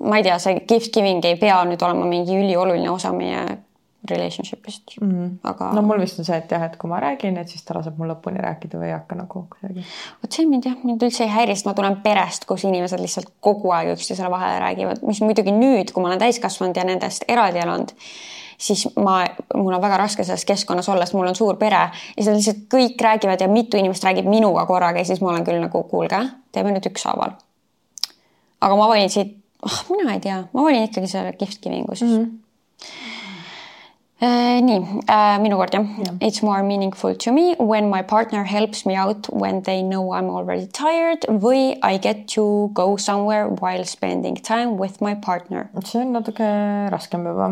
[0.10, 3.44] ma ei tea, see gift giving ei pea nüüd olema mingi ülioluline osa meie
[4.10, 5.10] relationship'ist mm.
[5.12, 5.32] -hmm.
[5.44, 5.72] aga.
[5.74, 7.98] no mul vist on see, et jah, et kui ma räägin, et siis ta laseb
[8.00, 9.86] mul lõpuni rääkida või ei hakka nagu kuidagi.
[10.24, 13.32] vot see mind jah, mind üldse ei häiri, sest ma tulen perest, kus inimesed lihtsalt
[13.40, 17.60] kogu aeg üksteisele vahele räägivad, mis muidugi nüüd, kui ma olen täiskasvanud ja nendest eraldi
[17.66, 17.96] elanud
[18.60, 19.24] siis ma,
[19.56, 21.84] mul on väga raske selles keskkonnas olla, sest mul on suur pere
[22.18, 25.46] ja seal lihtsalt kõik räägivad ja mitu inimest räägib minuga korraga ja siis ma olen
[25.48, 26.20] küll nagu kuulge,
[26.52, 27.38] teeme nüüd ükshaaval.
[28.62, 32.24] aga ma valin siit, oh, mina ei tea, ma valin ikkagi giving'u siis mm.
[32.24, 32.38] -hmm.
[34.20, 36.16] Uh, nii uh,, minu kord jah yeah..
[36.20, 40.20] It's more meaningful to me when my partner helps me out when they know I
[40.20, 45.70] am already tired või I get to go somewhere while spending time with my partner.
[45.86, 46.50] see on natuke
[46.92, 47.48] raskem juba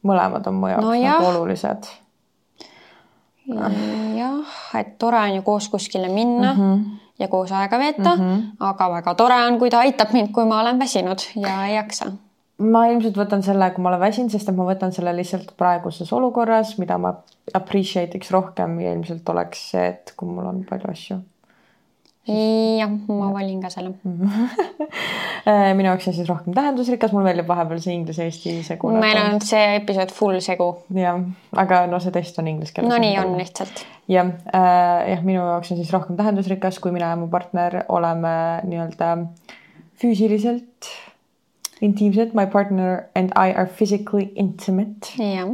[0.00, 1.92] mõlemad on mu jaoks no nagu olulised.
[4.16, 7.05] jah, et tore on ju koos kuskile minna mm -hmm.
[7.18, 8.16] Ja koos aega veeta.
[8.16, 8.42] Mm, -hmm.
[8.60, 12.10] aga väga tore on, kui ta aitab mind, kui ma olen väsinud ja ei jaksa.
[12.58, 16.12] Ma ilmselt võtan selle, kui ma olen väsinud, sest et ma võtan selle lihtsalt praeguses
[16.12, 17.14] olukorras, mida ma
[17.54, 21.18] appreciate iks rohkem ja ilmselt oleks see, et kui mul on palju asju
[22.26, 23.92] jah, ma valin ka selle
[25.50, 28.90] äh, minu jaoks on siis rohkem tähendusrikas, mulle meeldib vahepeal see inglise-eesti segu.
[28.98, 30.72] meil on see episood full segu.
[30.96, 31.20] jah,
[31.64, 32.90] aga no see test on inglise keeles.
[32.90, 33.84] no nii on lihtsalt.
[34.10, 38.36] jah äh,, jah, minu jaoks on siis rohkem tähendusrikas, kui mina ja mu partner oleme
[38.66, 39.16] nii-öelda
[39.96, 40.90] füüsiliselt
[41.84, 45.14] intiimsed, my partner and I are physically intimate.
[45.20, 45.46] jah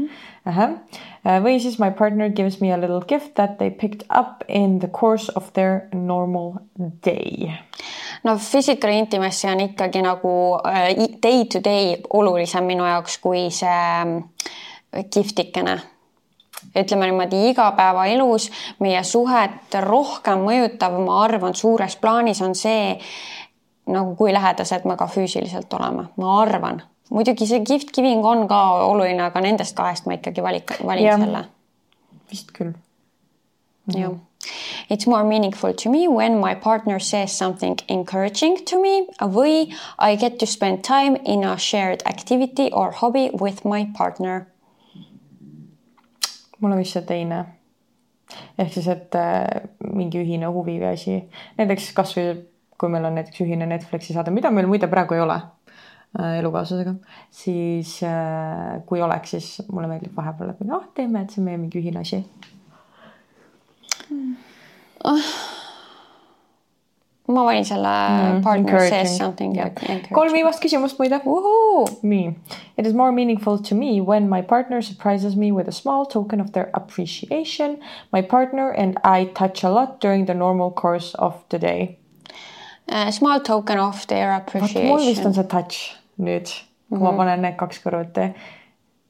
[0.46, 0.56] uh.
[0.56, 4.42] -huh Uh, või siis my partner gives me a little gift that they picked up
[4.48, 6.56] in the course of their normal
[7.04, 7.52] day.
[8.24, 10.58] no physical intimacy on ikkagi nagu
[11.22, 14.16] day to day olulisem minu jaoks kui see um,
[15.14, 15.78] giftikene
[16.74, 22.98] ütleme niimoodi igapäevaelus meie suhet rohkem mõjutav, ma arvan, suures plaanis on see
[23.86, 28.60] nagu kui lähedased me ka füüsiliselt oleme, ma arvan muidugi see gift giving on ka
[28.86, 31.16] oluline, aga nendest kahest ma ikkagi valik, valin ja.
[31.18, 31.46] selle.
[32.30, 32.74] vist küll.
[33.96, 34.18] jah.
[34.90, 40.16] It's more meaningful to me when my partner says something encouraging to me või I
[40.16, 44.48] get to spend time in a shared activity or hobby with my partner.
[46.58, 47.44] mul on vist see teine.
[48.58, 51.18] ehk siis, et äh, mingi ühine huvi või asi,
[51.58, 52.26] näiteks kasvõi
[52.78, 55.36] kui meil on näiteks ühine Netflixi saade, mida meil muide praegu ei ole
[56.18, 56.94] elukaaslasega,
[57.32, 61.60] siis äh, kui oleks, siis mulle meeldib vahepeal, et noh, teeme, et see on meie
[61.60, 62.20] mingi ühine asi
[65.04, 65.20] oh..
[67.28, 69.70] ma valin selle mm, partner says something yeah..
[70.12, 71.20] kolm viimast küsimust muide.
[72.02, 72.34] nii,
[72.76, 76.40] it is more meaningful to me when my partner surprises me with a small token
[76.40, 77.78] of their appreciation.
[78.12, 81.98] My partner and I touch a lot during the normal course of the day
[82.88, 83.10] uh,.
[83.10, 84.88] Small token of their appreciation.
[84.88, 86.48] mul vist on see touch nüüd,
[86.88, 87.02] kui mm -hmm.
[87.02, 87.16] ma mhm.
[87.16, 88.32] panen need kaks kõrvuti,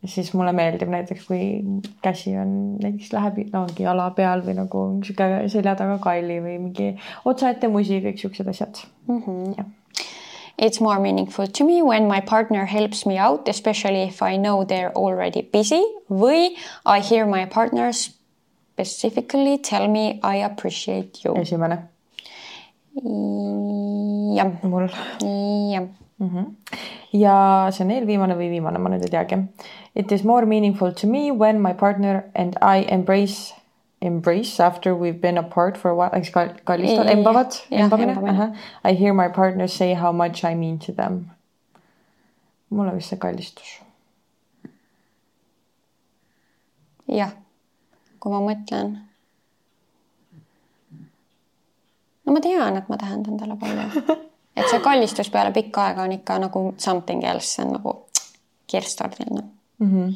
[0.04, 1.62] siis mulle meeldib näiteks, kui
[2.02, 6.58] käsi on näiteks läheb, no ongi jala peal või nagu sihuke selja taga kalli või
[6.58, 6.88] mingi
[7.24, 9.22] otsaette musi, kõik siuksed asjad mm.
[9.22, 9.54] -hmm.
[9.58, 9.70] jah
[10.58, 14.64] It's more meaningful to me when my partner helps me out, especially if I know
[14.64, 16.54] they're already busy või
[16.86, 21.34] I hear my partner specifically tell me I appreciate you.
[21.34, 21.88] esimene.
[24.36, 24.52] jah.
[24.62, 24.88] mul.
[25.72, 25.88] jah
[26.22, 26.28] mm.
[26.28, 26.78] -hmm.
[27.12, 29.40] ja see on eelviimane või viimane, ma nüüd ei teagi.
[29.94, 33.54] It is more meaningful to me when my partner and I embrace
[34.02, 36.30] embrace after we've been apart for a while, eks
[36.64, 41.30] kallistada, embavad, embamine, I hear my partner say how much I mean to them.
[42.70, 43.80] mul on vist see kallistus.
[47.06, 47.32] jah,
[48.18, 48.96] kui ma mõtlen
[52.24, 54.18] no ma tean, et ma tähendan talle palju.
[54.56, 57.96] et see kallistus peale pikka aega on ikka nagu something else, see on nagu
[58.70, 59.42] kirstardiline
[59.78, 59.90] mm.
[59.90, 60.14] -hmm.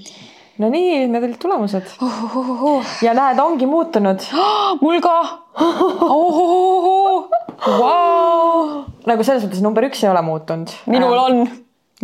[0.59, 2.25] no nii, need olid tulemused oh,.
[2.25, 2.85] Oh, oh, oh.
[3.03, 4.79] ja näed, ongi muutunud oh,.
[4.83, 5.17] mul ka
[5.61, 7.31] oh,.
[7.67, 8.83] Wow.
[9.07, 10.75] nagu selles mõttes number üks ei ole muutunud.
[10.87, 11.49] minul on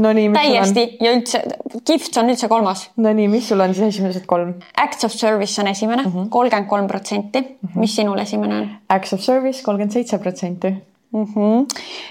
[0.01, 1.43] Nonii, täiesti ja üldse,
[1.85, 2.87] Gifts on üldse kolmas.
[2.97, 4.55] Nonii, mis sul on siis esimesed kolm?
[4.81, 6.31] Acts of Service on esimene, mhm.
[6.33, 7.43] kolmkümmend kolm protsenti.
[7.61, 7.81] Mhm.
[7.81, 8.71] mis sinul esimene on?
[8.89, 10.73] Acts of Service kolmkümmend seitse protsenti.
[11.13, 11.67] Mhm.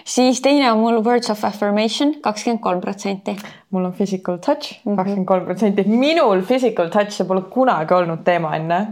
[0.05, 3.35] siis teine on mul Words of Affirmation, kakskümmend kolm protsenti.
[3.69, 5.83] mul on Physical Touch, kakskümmend kolm protsenti.
[5.87, 8.87] minul Physical Touch, see pole kunagi olnud teema enne.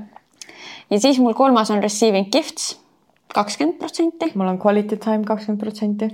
[0.89, 2.80] ja siis mul kolmas on Receiving Gifts,
[3.34, 4.32] kakskümmend protsenti.
[4.36, 6.10] mul on Quality Time, kakskümmend protsenti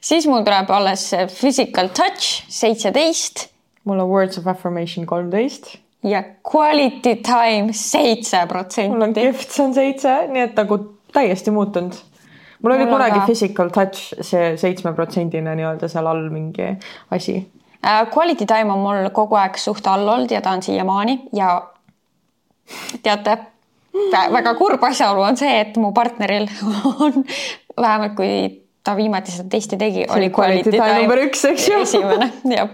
[0.00, 3.48] siis mul tuleb alles physical touch seitseteist.
[3.84, 5.78] mul on words of affirmation kolmteist.
[6.04, 8.90] ja quality time seitse protsenti.
[8.92, 11.92] mul on gifts on seitse, nii et nagu täiesti muutunud.
[12.62, 13.26] mul oli mul kunagi ka...
[13.26, 16.72] physical touch see seitsmeprotsendine nii-öelda seal all mingi
[17.10, 18.06] asi uh,.
[18.14, 21.60] Quality time on mul kogu aeg suht all olnud ja ta on siiamaani ja
[23.02, 23.38] teate
[24.32, 26.48] väga kurb asjaolu on see, et mu partneril
[27.06, 27.24] on
[27.80, 28.32] vähemalt kui
[28.84, 31.80] ta viimati seda testi tegi, oli quality time number üks, eks ju.
[31.86, 32.70] esimene, jah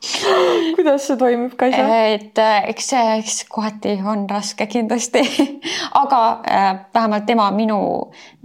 [0.76, 1.84] kuidas see toimib, Kaisa?
[2.08, 5.22] et äh, eks see, eks kohati on raske kindlasti.
[6.02, 6.20] Aga
[6.50, 7.80] äh, vähemalt tema minu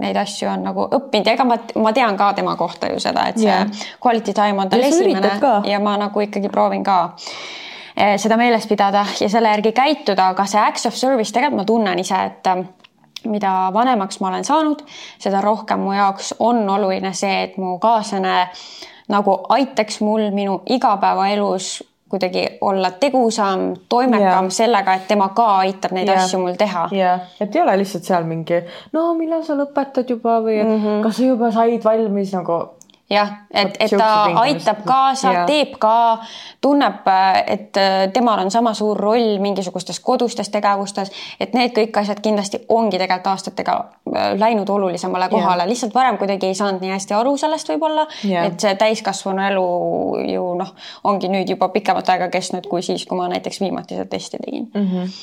[0.01, 1.27] neid asju on nagu õppinud.
[1.27, 3.85] Ja ega ma, ma tean ka tema kohta ju seda, et see yeah.
[4.03, 5.35] quality time on tal ja esimene.
[5.69, 6.97] ja ma nagu ikkagi proovin ka
[7.95, 11.69] äh, seda meeles pidada ja selle järgi käituda, aga see acts of service tegelikult ma
[11.69, 12.65] tunnen ise, et äh,
[13.31, 14.83] mida vanemaks ma olen saanud,
[15.23, 18.35] seda rohkem mu jaoks on oluline see, et mu kaaslane
[19.07, 24.49] nagu aitaks mul minu igapäevaelus kuidagi olla tegusam, toimekam yeah.
[24.49, 26.23] sellega, et tema ka aitab neid yeah.
[26.23, 26.87] asju mul teha.
[26.93, 28.61] jah, et ei ole lihtsalt seal mingi,
[28.93, 31.03] no millal sa lõpetad juba või mm -hmm.
[31.03, 32.59] kas sa juba said valmis nagu
[33.09, 34.07] jah, et, et ta
[34.41, 36.23] aitab kaasa, teeb ka,
[36.61, 37.05] tunneb,
[37.45, 42.63] et äh, temal on sama suur roll mingisugustes kodustes tegevustes, et need kõik asjad kindlasti
[42.69, 47.37] ongi tegelikult aastatega äh, läinud olulisemale kohale, lihtsalt varem kuidagi ei saanud nii hästi aru
[47.37, 48.07] sellest võib-olla,
[48.41, 49.69] et see täiskasvanu elu
[50.33, 50.75] ju noh,
[51.05, 54.71] ongi nüüd juba pikemat aega kestnud kui siis, kui ma näiteks viimati seda testi tegin.
[54.73, 54.87] Mm.
[54.91, 55.17] -hmm.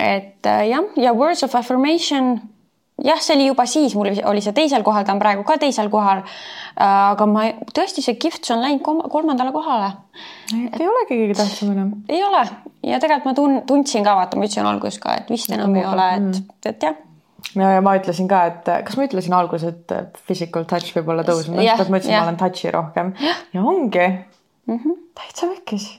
[0.00, 2.38] et äh, jah, ja words of affirmation
[3.04, 5.90] jah, see oli juba siis, mul oli see teisel kohal, ta on praegu ka teisel
[5.92, 6.24] kohal.
[6.78, 9.92] Äh, aga ma tõesti, see Gifts on läinud kolmandale kohale.
[10.54, 11.92] et ei olegi kõige tähtsam enam.
[12.08, 12.44] ei ole
[12.86, 15.84] ja tegelikult ma tun-, tundsin ka, vaata, ma ütlesin alguses ka, et vist enam ei
[15.86, 16.56] ole, et, mm.
[16.70, 16.96] et jah
[17.56, 21.26] ja, ja ma ütlesin ka, et kas ma ütlesin alguses, et physical touch võib olla
[21.26, 24.98] tõusnud, ma ütlesin, ma olen touch'i rohkem ja, ja ongi mm -hmm.
[25.18, 25.90] täitsa vekkis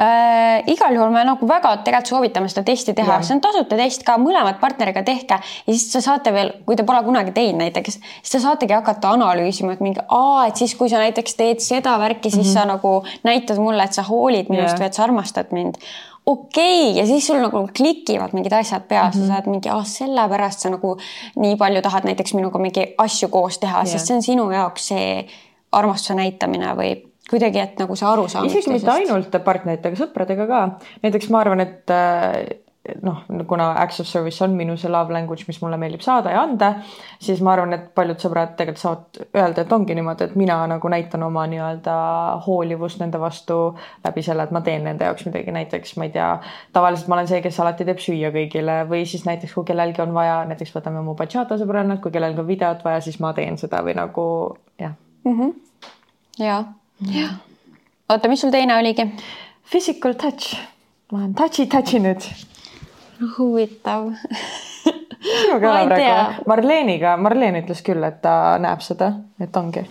[0.00, 0.62] äh,.
[0.72, 4.16] igal juhul me nagu väga tegelikult soovitame seda testi teha, see on tasuta test ka,
[4.20, 8.36] mõlemad partneriga tehke ja siis te saate veel, kui te pole kunagi teinud näiteks, siis
[8.36, 12.30] te saategi hakata analüüsima, et mingi, aa, et siis, kui sa näiteks teed seda värki,
[12.30, 12.54] siis mm -hmm.
[12.54, 14.80] sa nagu näitad mulle, et sa hoolid minust yeah.
[14.80, 15.76] või et sa armastad mind
[16.26, 16.98] okei okay.
[16.98, 19.26] ja siis sul nagu klikivad mingid asjad peas mm, -hmm.
[19.26, 20.96] sa saad mingi, ah sellepärast sa nagu
[21.36, 24.88] nii palju tahad näiteks minuga mingi asju koos teha yeah., sest see on sinu jaoks
[24.88, 25.26] see
[25.72, 28.48] armastuse näitamine või kuidagi, et nagu see arusaam.
[28.48, 30.64] isegi mitte ainult partneritega, sõpradega ka.
[31.04, 32.42] näiteks ma arvan, et äh,
[33.02, 36.40] noh, kuna acts of service on minu see love language, mis mulle meeldib saada ja
[36.46, 36.70] anda,
[37.20, 40.92] siis ma arvan, et paljud sõbrad tegelikult saavad öelda, et ongi niimoodi, et mina nagu
[40.92, 41.96] näitan oma nii-öelda
[42.46, 43.58] hoolivust nende vastu
[44.06, 46.30] läbi selle, et ma teen nende jaoks midagi, näiteks ma ei tea,
[46.76, 50.16] tavaliselt ma olen see, kes alati teeb süüa kõigile või siis näiteks kui kellelgi on
[50.16, 53.84] vaja, näiteks võtame mu bachata sõbrannad, kui kellelgi on videot vaja, siis ma teen seda
[53.84, 54.26] või nagu
[54.80, 54.96] jah
[55.28, 55.56] mm -hmm..
[56.40, 56.62] ja
[57.08, 57.36] jah.
[58.08, 59.06] oota, mis sul teine oligi?
[59.70, 60.56] Physical touch.
[61.12, 62.26] ma olen touchy touchy nüüd.
[63.38, 64.10] huvitav
[65.20, 66.44] sinuga ole praegu.
[66.48, 69.84] Marleeniga, Marleen ütles küll, et ta näeb seda, et ongi.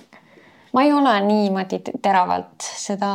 [0.73, 3.09] ma ei ole niimoodi teravalt seda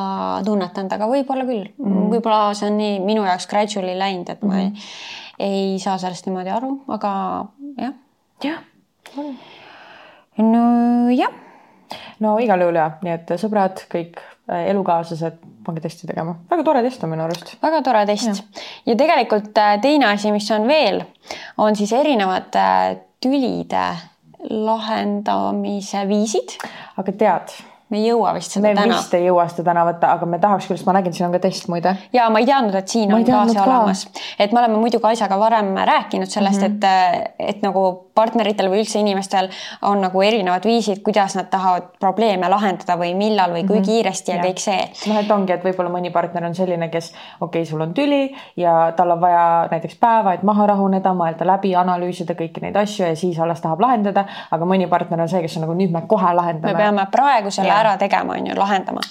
[0.47, 1.84] tunnetanud, aga võib-olla küll mm.
[1.84, 2.09] -hmm.
[2.11, 4.88] võib-olla see on nii minu jaoks gradually läinud, et ma mm -hmm.
[5.38, 7.12] ei, ei saa sellest niimoodi aru, aga
[7.78, 7.95] jah.
[8.42, 8.61] jah.
[10.38, 10.64] no
[11.14, 11.43] jah
[12.24, 16.36] no igal juhul ja, nii et sõbrad, kõik äh, elukaaslased, pange testi tegema.
[16.51, 17.55] väga tore test on minu arust.
[17.62, 21.03] väga tore test ja, ja tegelikult äh, teine asi, mis on veel,
[21.59, 23.86] on siis erinevate äh, tülide
[24.51, 26.59] lahendamise viisid.
[27.01, 27.55] aga tead
[27.95, 28.99] me ei jõua vist seda me täna.
[28.99, 31.36] vist ei jõua seda täna võtta, aga me tahaks küll, sest ma nägin, siin on
[31.36, 31.95] ka test muide.
[32.14, 33.66] ja ma ei teadnud, et siin Ma on ka see ka.
[33.68, 34.07] olemas,
[34.38, 37.30] et me oleme muidu Kaisaga varem rääkinud sellest mm, -hmm.
[37.38, 37.84] et, et nagu
[38.14, 39.51] partneritel või üldse inimestel
[39.82, 43.86] on nagu erinevad viisid, kuidas nad tahavad probleeme lahendada või millal või kui mm -hmm.
[43.86, 44.47] kiiresti ja Jah.
[44.47, 45.12] kõik see.
[45.12, 48.34] noh, et ongi, et võib-olla mõni partner on selline, kes okei okay,, sul on tüli
[48.57, 53.07] ja tal on vaja näiteks päeva, et maha rahuneda, mõelda läbi, analüüsida kõiki neid asju
[53.07, 56.03] ja siis alles tahab lahendada, aga mõni partner on see, kes on nagu nüüd me
[56.07, 56.76] kohe me lahendame.
[56.76, 57.80] peame praegu selle Jah.
[57.85, 59.03] Ära tegema, on ju, lahendama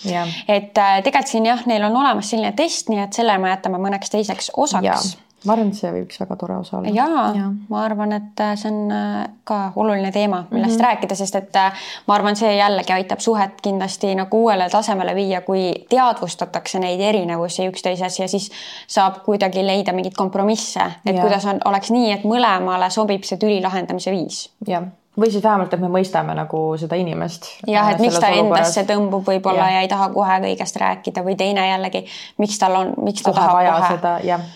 [0.48, 3.82] et äh, tegelikult siin jah, neil on olemas selline test, nii et selle me jätame
[3.82, 5.14] mõneks teiseks ja osaks.
[5.46, 6.94] ma arvan, et see võiks väga tore osa olla.
[6.94, 10.80] ja, ja ja., ma arvan, et äh, see on äh, ka oluline teema, millest mm
[10.80, 10.88] -hmm.
[10.88, 11.60] rääkida, sest et
[12.08, 17.68] ma arvan, see jällegi aitab suhet kindlasti nagu uuele tasemele viia, kui teadvustatakse neid erinevusi
[17.70, 18.52] üksteises ja siis
[18.88, 21.22] saab kuidagi leida mingeid kompromisse, et Jaa.
[21.22, 24.50] kuidas on, oleks nii, et mõlemale sobib see tüli lahendamise viis.
[24.68, 24.84] jah,
[25.20, 27.50] või siis vähemalt, et me mõistame nagu seda inimest.
[27.70, 29.80] jah, et miks ta endasse tõmbub võib-olla ja.
[29.80, 32.06] ja ei taha kohe kõigest rääkida või teine jällegi,
[32.42, 34.16] miks tal on, miks ta kohe tahab kohe.
[34.28, 34.48] jah.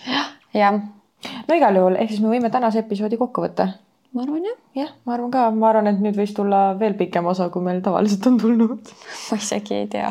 [0.54, 0.80] jah,
[1.48, 3.70] no igal juhul, ehk siis me võime tänase episoodi kokku võtta
[4.16, 7.26] ma arvan jah, jah, ma arvan ka, ma arvan, et nüüd võis tulla veel pikem
[7.28, 8.92] osa, kui meil tavaliselt on tulnud.
[9.28, 10.08] ma isegi ei tea.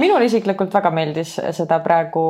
[0.00, 2.22] minule isiklikult väga meeldis seda praegu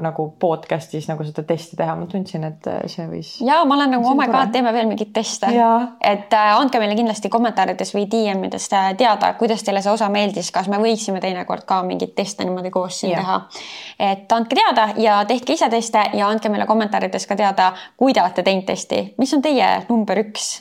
[0.00, 3.34] nagu podcast'is nagu seda testi teha, ma tundsin, et see võis.
[3.44, 6.96] ja ma olen nagu oh my god, teeme veel mingeid teste et äh, andke meile
[6.96, 11.68] kindlasti kommentaarides või DM-ides äh, teada, kuidas teile see osa meeldis, kas me võiksime teinekord
[11.68, 13.20] ka mingeid teste niimoodi koos siin Jah.
[13.20, 13.38] teha.
[14.14, 18.24] et andke teada ja tehke ise teste ja andke meile kommentaarides ka teada, kui te
[18.24, 20.55] olete teinud testi, mis on teie number üks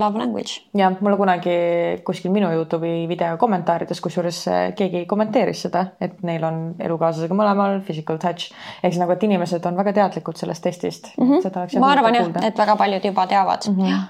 [0.00, 0.60] love language.
[0.74, 1.56] ja mulle kunagi
[2.04, 7.80] kuskil minu Youtube'i video kommentaarides, kusjuures äh, keegi kommenteeris seda, et neil on elukaaslasega mõlemal
[7.86, 8.50] physical touch
[8.82, 11.26] ehk siis nagu, et inimesed on väga teadlikud sellest testist mm.
[11.26, 11.42] -hmm.
[11.42, 13.82] seda oleks ma arvan jah, et väga paljud juba teavad mm.
[13.82, 14.06] -hmm.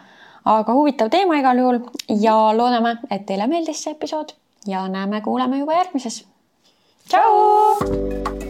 [0.57, 4.35] aga huvitav teema igal juhul ja loodame, et teile meeldis see episood
[4.67, 6.25] ja näeme-kuuleme juba järgmises.
[7.09, 8.41] tšau.